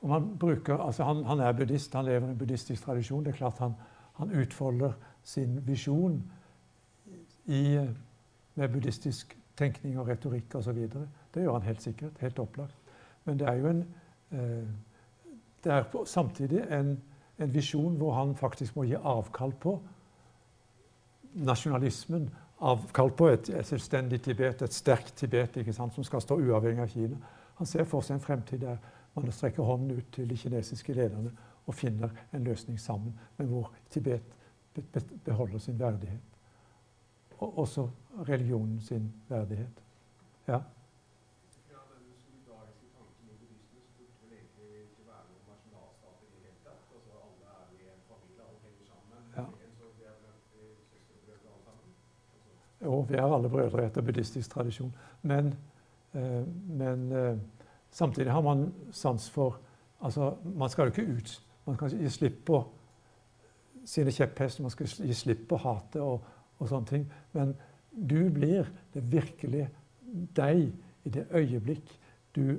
om 0.00 0.10
han, 0.10 0.28
bruker, 0.38 0.76
altså 0.76 1.04
han, 1.08 1.24
han, 1.24 1.40
er 1.40 1.52
buddhist, 1.52 1.94
han 1.94 2.04
lever 2.04 2.28
i 2.28 2.30
en 2.30 2.38
buddhistisk 2.38 2.84
tradisjon. 2.84 3.24
Det 3.24 3.32
er 3.32 3.38
klart 3.40 3.58
han, 3.58 3.74
han 4.20 4.30
utfolder 4.30 4.92
sin 5.22 5.58
visjon 5.66 6.20
med 7.46 8.68
buddhistisk 8.68 9.32
tenkning 9.56 9.98
og 9.98 10.08
retorikk 10.08 10.54
osv. 10.60 10.84
Det 11.34 11.42
gjør 11.42 11.56
han 11.56 11.66
helt 11.66 11.82
sikkert. 11.82 12.20
Helt 12.20 12.38
opplagt. 12.38 12.76
Men 13.24 13.40
det 13.40 13.48
er 13.48 13.54
jo 13.62 13.72
en 13.72 13.82
Eh, 13.82 14.07
det 14.30 15.72
er 15.72 16.04
samtidig 16.04 16.64
en, 16.74 17.02
en 17.38 17.54
visjon 17.54 17.96
hvor 17.96 18.12
han 18.14 18.34
faktisk 18.36 18.76
må 18.76 18.84
gi 18.88 18.96
avkall 18.96 19.54
på 19.60 19.78
nasjonalismen. 21.38 22.28
Avkall 22.60 23.10
på 23.14 23.28
et, 23.30 23.50
et 23.54 23.66
selvstendig 23.66 24.20
Tibet, 24.22 24.62
et 24.62 24.74
sterkt 24.74 25.14
Tibet 25.16 25.56
ikke 25.56 25.72
sant, 25.72 25.94
som 25.94 26.04
skal 26.04 26.22
stå 26.24 26.38
uavhengig 26.40 26.82
av 26.82 26.88
Kina. 26.92 27.18
Han 27.58 27.66
ser 27.66 27.86
for 27.86 28.02
seg 28.02 28.18
en 28.18 28.24
fremtid 28.24 28.62
der 28.62 28.78
man 29.14 29.32
strekker 29.32 29.66
hånden 29.66 29.98
ut 29.98 30.10
til 30.14 30.28
de 30.30 30.36
kinesiske 30.38 30.94
lederne 30.94 31.30
og 31.66 31.74
finner 31.74 32.12
en 32.32 32.44
løsning 32.44 32.80
sammen, 32.80 33.14
men 33.36 33.46
hvor 33.46 33.72
Tibet 33.90 34.22
beholder 35.24 35.58
sin 35.58 35.78
verdighet. 35.78 36.20
Og 37.38 37.58
også 37.58 37.88
religionen 38.28 38.80
sin 38.80 39.12
verdighet. 39.28 39.82
Ja. 40.48 40.60
Jo, 52.84 53.00
vi 53.08 53.14
er 53.14 53.26
alle 53.26 53.50
brødre 53.50 53.86
etter 53.86 54.02
buddhistisk 54.02 54.50
tradisjon. 54.50 54.94
Men, 55.22 55.54
eh, 56.14 56.44
men 56.68 57.12
eh, 57.12 57.38
samtidig 57.90 58.32
har 58.32 58.40
man 58.40 58.72
sans 58.92 59.30
for 59.30 59.60
altså, 60.00 60.36
Man 60.44 60.68
skal 60.68 60.82
jo 60.82 60.86
ikke 60.86 61.12
ut 61.12 61.44
Man 61.66 61.76
skal 61.76 61.98
gi 61.98 62.08
slipp 62.08 62.44
på 62.46 62.64
sine 63.84 64.12
kjepphester, 64.12 64.62
man 64.62 64.70
skal 64.70 64.86
gi 64.86 65.14
slipp 65.14 65.48
på 65.48 65.56
hatet 65.56 66.00
og, 66.02 66.24
og, 66.58 66.68
sånne 66.68 66.86
ting. 66.86 67.04
Men 67.32 67.54
du 67.92 68.30
blir 68.30 68.68
det 68.94 69.02
virkelig 69.12 69.68
deg 70.36 70.72
i 71.04 71.12
det 71.12 71.26
øyeblikk 71.32 71.92
du 72.36 72.58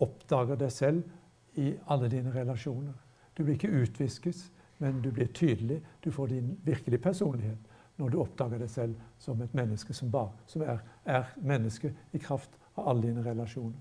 oppdager 0.00 0.58
deg 0.58 0.72
selv 0.72 1.58
i 1.58 1.74
alle 1.86 2.08
dine 2.10 2.34
relasjoner. 2.34 2.94
Du 3.36 3.44
blir 3.44 3.54
ikke 3.54 3.82
utviskes, 3.82 4.50
men 4.78 5.02
du 5.02 5.10
blir 5.14 5.30
tydelig. 5.34 5.80
Du 6.04 6.10
får 6.10 6.26
din 6.26 6.56
virkelige 6.64 7.02
personlighet 7.02 7.70
når 8.00 8.08
du 8.08 8.20
oppdager 8.22 8.58
deg 8.58 8.70
selv 8.70 8.94
som 9.20 9.42
et 9.42 9.54
menneske 9.54 9.94
som, 9.94 10.10
bar, 10.10 10.32
som 10.48 10.62
er, 10.62 10.80
er, 11.04 11.28
menneske 11.36 11.92
i 12.12 12.18
kraft 12.18 12.56
av 12.76 12.88
alle 12.88 13.08
dine 13.08 13.24
relasjoner. 13.24 13.80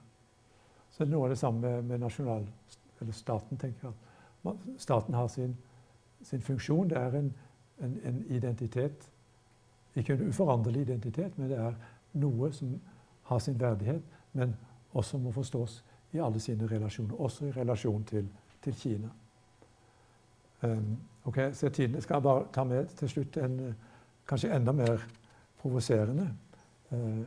Så 0.89 1.03
det 1.03 1.07
er 1.07 1.13
noe 1.13 1.27
av 1.27 1.33
det 1.33 1.39
samme 1.39 1.73
med 1.85 2.01
nasjonal, 2.01 2.47
eller 2.99 3.15
staten. 3.15 3.57
tenker 3.57 3.87
jeg. 3.87 4.55
Staten 4.77 5.13
har 5.13 5.27
sin, 5.27 5.55
sin 6.21 6.41
funksjon. 6.41 6.89
Det 6.89 6.97
er 6.97 7.15
en, 7.15 7.33
en, 7.79 7.99
en, 8.03 8.23
identitet. 8.29 9.09
Ikke 9.95 10.13
en 10.13 10.27
uforanderlig 10.27 10.81
identitet, 10.81 11.37
men 11.37 11.49
det 11.49 11.59
er 11.59 11.77
noe 12.19 12.51
som 12.53 12.75
har 13.29 13.39
sin 13.39 13.59
verdighet, 13.59 14.03
men 14.33 14.55
også 14.93 15.17
må 15.17 15.31
forstås 15.31 15.83
i 16.11 16.19
alle 16.19 16.39
sine 16.39 16.67
relasjoner. 16.67 17.15
Også 17.15 17.45
i 17.45 17.51
relasjon 17.51 18.03
til, 18.03 18.27
til 18.63 18.75
Kina. 18.75 19.09
Um, 20.61 20.97
ok, 21.23 21.39
så 21.53 21.69
tiden. 21.69 21.95
Jeg 21.95 22.03
skal 22.03 22.21
bare 22.21 22.47
ta 22.53 22.63
med 22.63 22.85
til 22.99 23.09
slutt 23.09 23.37
en 23.37 23.75
kanskje 24.29 24.53
enda 24.53 24.73
mer 24.75 25.03
provoserende 25.61 26.27
eh, 26.89 27.21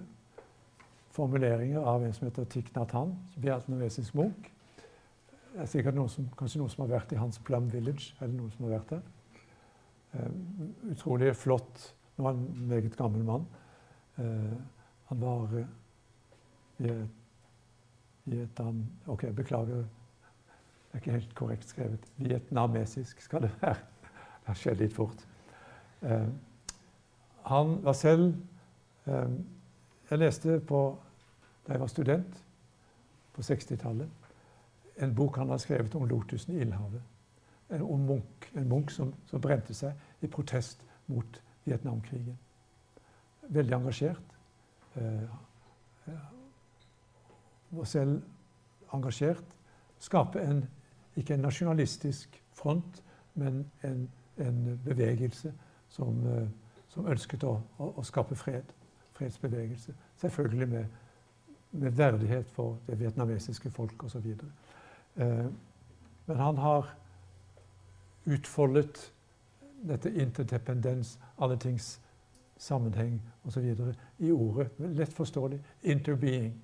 formuleringer 1.13 1.81
av 1.81 2.05
en 2.05 2.15
som 2.15 2.29
heter 2.29 2.45
Thich 2.45 2.71
Nhat 2.75 2.93
Han, 2.97 3.17
vietnamesisk 3.37 4.15
munk. 4.17 4.49
Det 5.53 5.65
er 5.65 5.69
sikkert 5.69 5.99
noen 5.99 6.09
som, 6.09 6.29
kanskje 6.39 6.63
noen 6.63 6.73
som 6.73 6.87
har 6.87 6.95
vært 6.95 7.13
i 7.13 7.21
hans 7.21 7.41
Plum 7.45 7.67
Village. 7.73 8.15
eller 8.21 8.35
noen 8.39 8.53
som 8.55 8.65
har 8.67 8.79
vært 8.79 8.95
der. 8.95 9.03
Eh, 10.13 10.31
utrolig 10.93 11.35
flott 11.37 11.91
Nå 12.13 12.27
var 12.27 12.35
han 12.35 12.43
en 12.45 12.67
meget 12.69 12.97
gammel 12.97 13.23
mann. 13.25 13.45
Eh, 14.21 14.57
han 15.09 15.21
var 15.21 15.55
an, 18.61 18.83
OK, 19.07 19.25
beklager. 19.33 19.87
Det 19.87 20.93
er 20.93 21.01
ikke 21.01 21.15
helt 21.17 21.35
korrekt 21.35 21.69
skrevet. 21.73 22.09
Vietnamesisk 22.21 23.21
skal 23.25 23.47
det 23.47 23.51
være. 23.63 23.81
Det 24.43 24.51
har 24.51 24.59
skjedd 24.59 24.81
litt 24.83 24.93
fort. 24.93 25.25
Han 27.45 27.85
var 27.85 27.93
selv 27.93 28.35
eh, 29.07 29.31
Jeg 30.11 30.19
leste 30.19 30.61
på, 30.61 30.99
da 31.67 31.73
jeg 31.73 31.81
var 31.81 31.87
student 31.87 32.45
på 33.33 33.41
60-tallet, 33.41 34.09
en 35.01 35.15
bok 35.15 35.37
han 35.37 35.49
har 35.49 35.59
skrevet 35.59 35.95
om 35.95 36.05
lotusen 36.05 36.55
i 36.55 36.61
Ildhavet. 36.61 37.03
En, 37.71 37.83
om 37.83 38.01
munk, 38.01 38.51
en 38.55 38.69
munk 38.69 38.91
som, 38.91 39.15
som, 39.27 39.41
brente 39.41 39.75
seg 39.75 40.21
i 40.21 40.29
protest 40.29 40.85
mot 41.07 41.41
Vietnamkrigen. 41.65 42.37
Veldig 43.49 43.75
engasjert. 43.75 44.37
Eh, 44.95 46.13
var 47.71 47.85
selv 47.85 48.21
engasjert. 48.93 49.57
Skape 49.99 50.41
en, 50.41 50.69
ikke 51.17 51.35
en 51.35 51.47
nasjonalistisk 51.47 52.43
front, 52.53 53.03
men 53.35 53.65
en, 53.83 54.11
en 54.37 54.81
bevegelse 54.85 55.55
som, 55.89 56.27
eh, 56.27 56.49
som 56.93 57.07
ønsket 57.09 57.45
å, 57.49 57.57
å, 57.79 57.89
å, 57.97 58.05
skape 58.05 58.37
fred. 58.37 58.73
Fredsbevegelse. 59.17 59.95
Selvfølgelig 60.21 60.69
med, 60.69 60.85
med 61.71 61.97
verdighet 61.97 62.51
for 62.53 62.79
det 62.87 62.99
vietnamesiske 63.01 63.71
folk 63.71 64.05
osv. 64.05 64.27
Eh, 65.17 65.47
men 66.27 66.37
han 66.37 66.59
har 66.59 66.93
utfoldet 68.25 69.13
dette 69.83 70.13
interdependens, 70.15 71.19
alle 71.39 71.57
tings 71.57 71.97
sammenheng 72.57 73.23
osv. 73.45 73.75
i 74.19 74.31
ordet. 74.33 74.71
Lett 74.79 75.13
forståelig. 75.13 75.61
Interbeing. 75.83 76.55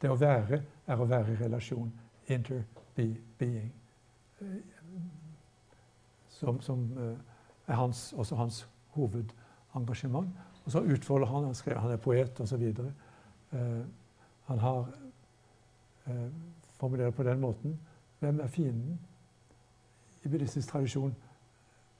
Det 0.00 0.10
å 0.10 0.16
være 0.16 0.62
er 0.86 1.00
å 1.00 1.06
være 1.06 1.34
i 1.34 1.38
relasjon. 1.44 1.92
Interbeing. 2.26 3.70
Som, 6.40 6.60
som 6.64 6.86
uh, 6.96 7.14
er 7.68 7.76
hans, 7.76 8.12
også 8.16 8.36
hans 8.36 8.64
hovedengasjement. 8.90 10.30
Og 10.64 10.72
så 10.72 10.80
utfolder 10.80 11.26
han 11.26 11.44
Han, 11.44 11.54
skrev, 11.54 11.78
han 11.78 11.90
er 11.90 11.96
poet 11.96 12.40
osv. 12.40 12.62
Eh, 13.52 13.84
han 14.46 14.58
har 14.58 14.88
eh, 16.06 16.28
formulert 16.78 17.14
på 17.14 17.22
den 17.22 17.40
måten 17.40 17.80
Hvem 18.18 18.40
er 18.40 18.46
fienden? 18.46 19.00
I 20.24 20.28
buddhistisk 20.28 20.68
tradisjon 20.68 21.14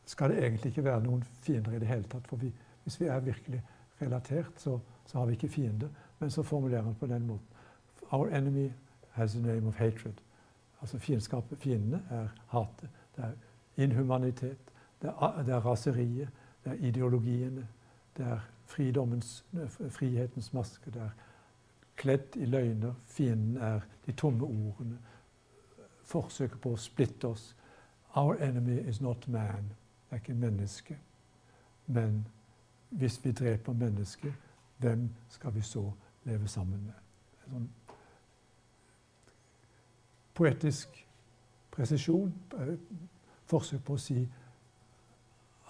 skal 0.04 0.30
det 0.30 0.44
egentlig 0.44 0.66
ikke 0.66 0.84
være 0.84 1.02
noen 1.02 1.22
fiender 1.22 1.72
i 1.72 1.78
det 1.78 1.88
hele 1.88 2.04
tatt. 2.04 2.26
For 2.28 2.36
vi, 2.36 2.50
hvis 2.84 3.00
vi 3.00 3.06
er 3.06 3.20
virkelig 3.20 3.62
relatert, 4.02 4.52
så, 4.56 4.78
så, 5.06 5.18
har 5.18 5.26
vi 5.26 5.32
ikke 5.32 5.48
fiender. 5.48 5.88
Men 6.18 6.30
så 6.30 6.42
formulerer 6.42 6.82
han 6.82 6.94
på 6.94 7.06
den 7.06 7.26
måten. 7.26 7.46
Our 8.10 8.28
enemy 8.28 8.70
has 9.12 9.36
a 9.36 9.38
name 9.38 9.68
of 9.68 9.78
hatred. 9.78 10.20
Altså 10.80 10.98
fiendskapet, 10.98 11.58
Fiendene 11.58 12.02
er 12.10 12.28
hatet. 12.46 12.88
Det 13.16 13.24
er 13.24 13.32
inhumanitet. 13.82 14.58
Det 15.02 15.10
er, 15.10 15.42
det 15.46 15.54
er 15.54 15.66
raseriet. 15.66 16.28
Det 16.64 16.72
er 16.72 16.86
ideologiene. 16.86 17.68
Det 18.16 18.26
er 18.26 18.40
frihetens 19.88 20.52
maske. 20.52 20.90
Det 20.90 21.02
er 21.02 21.10
kledd 21.96 22.36
i 22.36 22.44
løgner. 22.44 22.94
Fienden 23.06 23.56
er 23.56 23.80
de 24.06 24.12
tomme 24.12 24.44
ordene. 24.44 24.98
Forsøket 26.02 26.60
på 26.60 26.74
å 26.74 26.80
splitte 26.80 27.28
oss. 27.28 27.56
Our 28.14 28.34
enemy 28.42 28.78
is 28.88 29.00
not 29.00 29.28
man. 29.28 29.72
Det 30.08 30.16
er 30.16 30.22
ikke 30.22 30.34
menneske. 30.34 30.98
Men 31.86 32.26
hvis 32.90 33.24
vi 33.24 33.32
dreper 33.32 33.72
mennesket, 33.72 34.32
hvem 34.78 35.10
skal 35.28 35.54
vi 35.54 35.60
så 35.60 35.92
leve 36.24 36.48
sammen 36.48 36.82
med? 36.84 36.94
En 37.46 37.52
sånn 37.52 37.68
poetisk 40.34 41.06
presisjon, 41.70 42.34
eh, 42.58 42.76
forsøk 43.46 43.84
på 43.84 43.94
å 43.94 44.00
si 44.00 44.28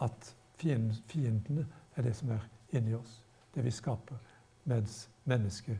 at 0.00 0.34
fiendene 0.60 1.66
er 1.96 2.02
det 2.02 2.14
som 2.16 2.30
er 2.30 2.48
inni 2.72 2.94
oss, 2.94 3.24
det 3.54 3.64
vi 3.64 3.70
skaper. 3.70 4.16
Mens 4.64 5.08
mennesket 5.24 5.78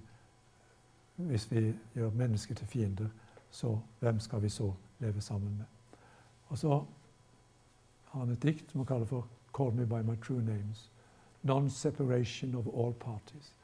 Hvis 1.16 1.51
vi 1.51 1.74
gjør 1.95 2.11
mennesket 2.11 2.57
til 2.57 2.66
fiender, 2.66 3.09
så 3.51 3.78
hvem 4.01 4.20
skal 4.20 4.43
vi 4.43 4.49
så 4.49 4.72
leve 4.99 5.20
sammen 5.20 5.57
med? 5.57 5.64
Og 6.49 6.59
så 6.59 6.85
har 8.05 8.20
han 8.20 8.31
et 8.31 8.43
dikt 8.43 8.70
som 8.70 8.81
han 8.81 8.87
kaller 8.87 9.07
for 9.07 9.28
'Call 9.55 9.72
me 9.74 9.87
by 9.87 10.03
my 10.11 10.16
true 10.16 10.41
names'. 10.41 10.91
Non-separation 11.43 12.55
of 12.55 12.66
all 12.66 12.93
parties. 12.93 13.55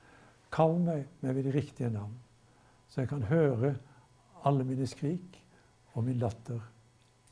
Kall 0.53 0.79
meg 0.79 1.07
med 1.21 1.45
de 1.45 1.51
riktige 1.51 1.91
navn, 1.91 2.15
så 2.89 3.01
jeg 3.01 3.09
kan 3.09 3.23
høre 3.23 3.77
alle 4.45 4.65
mine 4.65 4.87
skrik 4.87 5.45
og 5.93 6.05
min 6.05 6.19
latter 6.19 6.61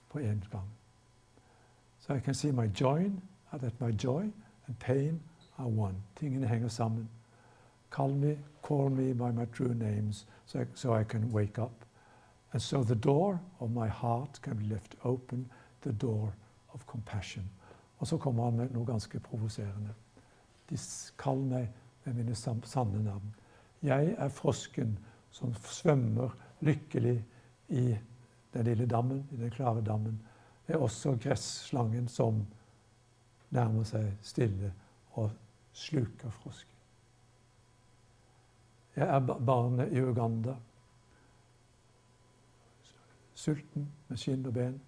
på 0.09 0.19
en 0.19 0.45
gang. 0.51 0.69
Så 1.99 2.13
jeg 2.13 2.23
kan 2.23 2.35
si 2.35 2.51
my 2.51 2.67
joy, 3.55 3.69
that 3.69 3.81
my 3.81 3.91
joy 3.93 4.31
and 4.67 4.79
pain 4.79 5.21
are 5.59 5.69
one. 5.69 5.95
Tingene 6.17 6.47
henger 6.47 6.71
sammen. 6.71 7.09
Call 7.91 8.09
me, 8.09 8.37
call 8.63 8.91
me 8.91 9.13
by 9.13 9.31
my 9.31 9.45
true 9.47 9.75
names, 9.75 10.27
so 10.47 10.61
I, 10.61 10.67
so 10.75 10.95
I 10.95 11.05
can 11.05 11.31
wake 11.33 11.59
up. 11.59 11.85
And 12.53 12.63
so 12.63 12.83
the 12.83 12.95
door 12.95 13.41
of 13.61 13.71
my 13.71 13.89
heart 13.89 14.41
can 14.43 14.55
be 14.55 14.75
left 14.75 14.97
open, 15.05 15.49
the 15.83 15.93
door 15.93 16.33
of 16.73 16.87
compassion. 16.87 17.45
Og 17.99 18.07
så 18.07 18.17
kommer 18.19 18.45
han 18.45 18.57
med 18.57 18.71
noe 18.71 18.85
ganske 18.85 19.21
provoserende. 19.21 19.95
De 20.71 20.77
kaller 21.19 21.45
meg 21.45 21.69
med 22.05 22.15
mine 22.15 22.35
sanne 22.35 23.03
navn. 23.05 23.35
Jeg 23.83 24.15
er 24.19 24.29
frosken 24.29 24.99
som 25.31 25.55
svømmer 25.55 26.35
lykkelig 26.61 27.25
i 27.69 27.97
den 28.55 28.65
lille 28.65 28.87
dammen, 28.87 29.29
i 29.33 29.37
den 29.37 29.51
klare 29.51 29.81
dammen. 29.81 30.21
Jeg 30.69 30.75
er 30.75 30.83
også 30.83 31.17
gresslangen 31.23 32.09
som 32.09 32.47
nærmer 33.55 33.87
seg 33.89 34.13
stille 34.23 34.73
og 35.15 35.31
sluker 35.73 36.31
frosken. 36.31 36.71
Jeg 38.97 39.09
er 39.09 39.21
barnet 39.27 39.93
i 39.93 40.03
Uganda. 40.03 40.55
Sulten 43.35 43.89
med 44.09 44.19
skinn 44.19 44.47
og 44.47 44.55
ben. 44.55 44.79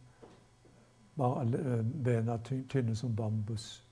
Eh, 1.16 1.82
bena 2.04 2.36
tynne 2.44 2.94
som 2.96 3.16
bambus 3.16 3.86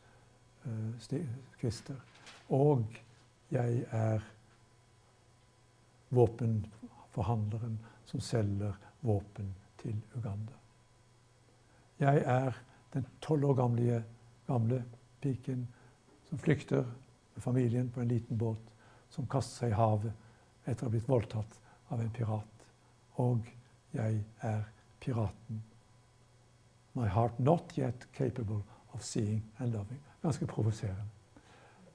Eh. 0.65 1.97
Og 2.49 2.85
jeg 3.51 3.85
er 3.91 4.21
våpenforhandleren 6.09 7.79
som 8.05 8.21
selger 8.21 8.73
våpen 9.01 9.55
til 9.79 10.01
Uganda. 10.17 10.53
Jeg 11.99 12.23
er 12.27 12.53
den 12.95 13.07
tolv 13.21 13.45
år 13.45 13.55
gamle, 13.55 14.05
gamle 14.47 14.85
piken 15.21 15.67
som 16.29 16.39
flykter 16.39 16.85
med 17.35 17.43
familien 17.43 17.91
på 17.91 18.01
en 18.01 18.09
liten 18.09 18.39
båt, 18.39 18.73
som 19.09 19.27
kaster 19.27 19.65
seg 19.65 19.75
i 19.75 19.79
havet 19.79 20.13
etter 20.65 20.85
å 20.85 20.89
ha 20.89 20.95
blitt 20.95 21.09
voldtatt 21.09 21.61
av 21.93 22.01
en 22.01 22.11
pirat. 22.11 22.67
Og 23.23 23.47
jeg 23.95 24.25
er 24.43 24.65
piraten. 25.01 25.63
My 26.95 27.07
heart 27.11 27.39
not 27.39 27.79
yet 27.79 28.07
capable 28.13 28.63
of 28.95 29.03
seeing 29.03 29.43
and 29.59 29.73
loving 29.73 30.01
ganske 30.25 30.47
provoserende. 30.47 31.05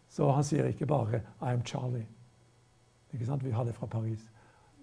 Så 0.09 0.31
han 0.31 0.43
sier 0.43 0.65
ikke 0.65 0.85
bare 0.85 1.21
'I 1.41 1.53
am 1.53 1.61
Charlie'. 1.65 2.07
Ikke 3.13 3.25
sant? 3.25 3.43
Vi 3.43 3.51
har 3.51 3.63
det 3.63 3.75
fra 3.75 3.85
Paris, 3.85 4.29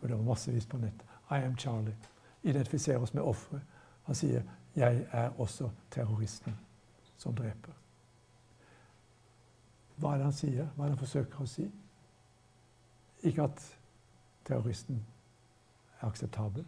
og 0.02 0.08
det 0.08 0.16
var 0.16 0.24
massevis 0.24 0.66
på 0.66 0.78
nett. 0.78 1.04
'I 1.30 1.44
am 1.44 1.54
Charlie'. 1.54 1.96
Identifiserer 2.42 2.98
oss 2.98 3.14
med 3.14 3.22
offeret. 3.22 3.62
Han 4.02 4.14
sier 4.14 4.42
'Jeg 4.76 5.06
er 5.12 5.30
også 5.40 5.70
terroristen 5.90 6.54
som 7.18 7.34
dreper'. 7.34 7.74
Hva 9.96 10.12
er 10.12 10.16
det 10.16 10.24
han 10.24 10.32
sier? 10.32 10.66
Hva 10.74 10.84
er 10.84 10.88
det 10.88 10.98
han 10.98 11.06
forsøker 11.06 11.42
å 11.42 11.46
si? 11.46 11.70
Ikke 13.22 13.42
at 13.42 13.62
terroristen 14.44 15.06
er 16.00 16.06
akseptabel, 16.06 16.66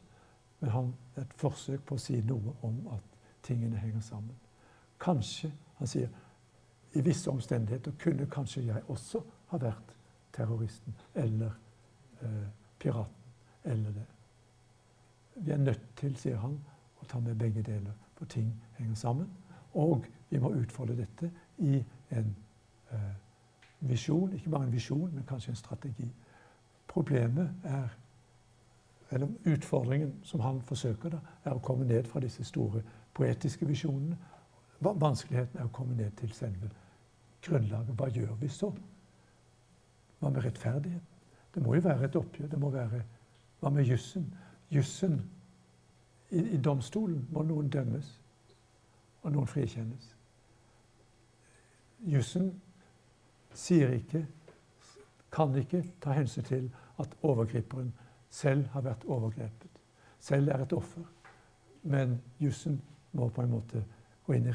men 0.60 0.70
han 0.70 0.94
et 1.16 1.32
forsøk 1.36 1.84
på 1.86 1.94
å 1.94 1.98
si 2.02 2.20
noe 2.20 2.54
om 2.62 2.80
at 2.94 3.18
tingene 3.42 3.76
henger 3.76 4.00
sammen. 4.00 4.36
Kanskje 5.00 5.52
han 5.78 5.86
sier 5.86 6.08
i 6.92 7.00
visse 7.04 7.30
omstendigheter 7.30 7.92
kunne 8.00 8.26
kanskje 8.26 8.64
jeg 8.66 8.82
også 8.88 9.22
ha 9.52 9.58
vært 9.58 9.94
terroristen 10.32 10.94
eller 11.14 11.52
eh, 12.22 12.48
piraten 12.78 13.14
eller 13.64 13.92
det. 13.92 14.06
Vi 15.34 15.50
er 15.50 15.56
nødt 15.56 15.96
til, 15.96 16.16
sier 16.16 16.36
han, 16.36 16.56
å 16.98 17.06
ta 17.06 17.20
med 17.20 17.38
begge 17.38 17.62
deler, 17.62 17.92
for 18.16 18.26
ting 18.26 18.48
henger 18.78 18.94
sammen. 18.98 19.28
Og 19.74 20.06
vi 20.30 20.38
må 20.38 20.52
utfolde 20.54 20.96
dette 20.96 21.30
i 21.58 21.78
en 22.10 22.34
eh, 22.92 23.14
visjon, 23.80 24.32
ikke 24.32 24.50
bare 24.50 24.68
en 24.68 24.72
visjon, 24.72 25.10
men 25.12 25.24
kanskje 25.28 25.54
en 25.54 25.60
strategi. 25.60 26.10
Problemet 26.88 27.50
er 27.64 27.88
eller 29.10 29.28
Utfordringen 29.44 30.14
som 30.22 30.40
han 30.40 30.60
forsøker, 30.62 31.08
da, 31.08 31.18
er 31.44 31.54
å 31.56 31.62
komme 31.64 31.86
ned 31.88 32.04
fra 32.04 32.20
disse 32.20 32.44
store 32.44 32.82
poetiske 33.16 33.66
visjonene 33.66 34.16
Vanskeligheten 34.80 35.58
er 35.58 35.66
å 35.66 35.72
komme 35.74 35.96
ned 35.98 36.12
til 36.20 36.30
selve 36.30 36.68
grunnlaget. 37.42 37.96
Hva 37.98 38.06
gjør 38.14 38.36
vi 38.38 38.48
så? 38.52 38.68
Hva 40.20 40.30
med 40.30 40.44
rettferdighet? 40.44 41.16
Det 41.54 41.62
må 41.64 41.74
jo 41.74 41.82
være 41.82 42.06
et 42.06 42.16
oppgjør. 42.16 42.46
Det 42.52 42.60
må 42.62 42.70
være 42.70 43.02
Hva 43.58 43.72
med 43.74 43.88
jussen? 43.90 44.28
Jussen 44.70 45.16
i, 46.30 46.38
i 46.54 46.60
domstolen 46.62 47.26
må 47.32 47.42
noen 47.42 47.68
dømmes, 47.68 48.12
og 49.22 49.32
noen 49.32 49.50
frikjennes. 49.50 50.12
Jussen 52.06 52.52
sier 53.54 53.90
ikke, 53.92 54.26
kan 55.32 55.54
ikke 55.56 55.82
ta 56.00 56.14
hensyn 56.16 56.44
til 56.44 56.70
at 56.98 57.16
overgriperen 57.22 57.92
selv 58.30 58.66
har 58.72 58.84
vært 58.86 59.04
overgrepet. 59.04 59.80
Selv 60.20 60.48
er 60.48 60.62
et 60.62 60.72
offer. 60.72 61.04
Men 61.82 62.20
jussen 62.40 62.80
må 63.12 63.28
på 63.28 63.42
en 63.42 63.50
måte 63.50 63.84
gå 64.26 64.36
inn 64.36 64.48
i 64.50 64.54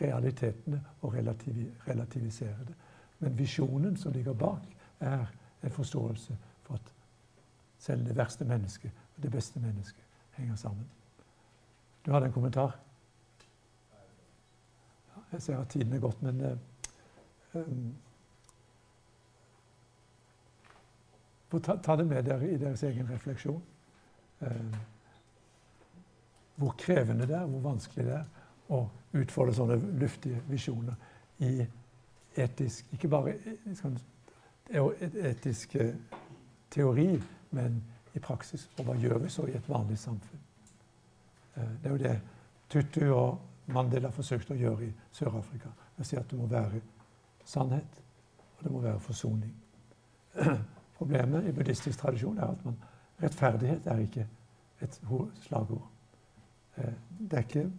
realitetene 0.00 0.80
og 1.00 1.14
relativisere 1.14 2.64
det. 2.66 2.74
Men 3.18 3.38
visjonen 3.38 3.96
som 3.96 4.12
ligger 4.12 4.32
bak, 4.32 4.64
er 5.00 5.26
en 5.62 5.70
forståelse 5.70 6.36
for 6.62 6.74
at 6.74 6.94
selv 7.78 8.06
det 8.06 8.16
verste 8.16 8.44
mennesket 8.44 8.90
og 9.16 9.22
det 9.22 9.30
beste 9.32 9.60
mennesket 9.60 10.04
henger 10.36 10.56
sammen. 10.56 10.88
Du 12.06 12.12
hadde 12.12 12.26
en 12.26 12.32
kommentar? 12.32 12.78
Jeg 15.32 15.42
ser 15.42 15.58
at 15.58 15.68
tiden 15.70 15.92
er 15.94 16.02
gått, 16.02 16.22
men 16.22 16.40
uh, 16.40 17.60
um, 17.60 17.90
ta, 21.58 21.76
ta, 21.76 21.96
det 21.96 22.06
med 22.06 22.24
dere 22.26 22.50
i 22.50 22.58
deres 22.58 22.82
egen 22.86 23.10
refleksjon. 23.10 23.62
Uh, 24.40 24.78
hvor 26.60 26.74
krevende 26.78 27.26
det 27.26 27.36
er, 27.36 27.46
hvor 27.46 27.62
vanskelig 27.70 28.06
det 28.06 28.16
er 28.18 28.74
å 28.74 28.82
utfolde 29.16 29.54
sånne 29.56 29.78
luftige 30.00 30.42
visjoner 30.50 30.94
i 31.42 31.54
etisk 32.38 32.92
Ikke 32.94 33.08
bare 33.10 33.32
sånn, 33.74 33.96
etisk 34.70 35.74
teori, 36.70 37.08
men 37.50 37.80
i 38.14 38.22
praksis. 38.22 38.68
Og 38.78 38.86
hva 38.86 38.96
gjør 38.98 39.18
vi 39.24 39.30
så 39.32 39.46
i 39.48 39.56
et 39.58 39.68
vanlig 39.68 39.98
samfunn? 39.98 40.42
Eh, 41.56 41.72
det 41.82 41.90
er 41.90 41.96
jo 41.96 42.02
det 42.04 42.16
Tutu 42.70 43.04
og 43.10 43.40
Mandela 43.72 44.10
forsøkte 44.14 44.54
å 44.54 44.58
gjøre 44.60 44.86
i 44.86 44.92
Sør-Afrika. 45.12 45.70
Jeg 45.98 46.06
sier 46.06 46.20
at 46.20 46.30
det 46.30 46.38
må 46.38 46.46
være 46.50 46.80
sannhet, 47.44 48.02
og 48.58 48.64
det 48.64 48.72
må 48.72 48.80
være 48.84 49.00
forsoning. 49.00 49.54
Problemet 50.98 51.48
i 51.48 51.52
buddhistisk 51.52 51.98
tradisjon 51.98 52.38
er 52.38 52.52
at 52.52 52.64
man, 52.64 52.76
rettferdighet 53.22 53.86
er 53.86 54.02
ikke 54.04 54.26
et 54.80 55.00
slagord. 55.44 55.86
Eh, 56.76 56.92
det 57.30 57.38
er 57.38 57.46
ikke 57.48 57.70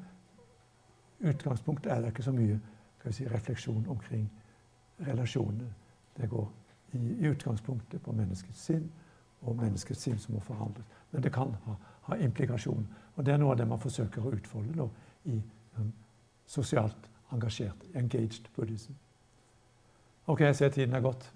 Utgangspunktet 1.22 1.92
er 1.92 2.00
det 2.02 2.08
ikke 2.08 2.24
så 2.24 2.32
mye 2.34 2.56
si, 3.12 3.28
refleksjon 3.30 3.86
omkring 3.90 4.26
relasjonene. 5.06 5.68
Det 6.18 6.30
går 6.30 6.48
i, 6.94 6.98
i 6.98 7.30
utgangspunktet 7.30 8.02
på 8.02 8.12
menneskets 8.12 8.64
sinn 8.66 8.88
og 9.42 9.56
menneskets 9.58 10.02
sinn 10.02 10.20
som 10.20 10.36
må 10.36 10.42
forhandles. 10.46 10.86
Men 11.12 11.24
det 11.24 11.34
kan 11.34 11.54
ha, 11.66 11.76
ha 12.08 12.18
implikasjon. 12.18 12.88
Og 13.16 13.26
det 13.26 13.34
er 13.34 13.42
noe 13.42 13.54
av 13.54 13.60
det 13.62 13.68
man 13.70 13.82
forsøker 13.82 14.26
å 14.26 14.34
utfolde 14.34 14.74
nå 14.78 14.90
i 15.30 15.38
sosialt 16.52 17.10
engasjert, 17.32 17.86
engaged 17.96 18.50
buddhism. 18.56 18.92
Ok, 20.28 20.42
jeg 20.42 20.56
ser 20.56 20.70
tiden 20.70 20.96
er 20.96 21.04
gått. 21.04 21.32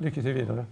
Lykke 0.00 0.22
til 0.22 0.34
videre. 0.34 0.66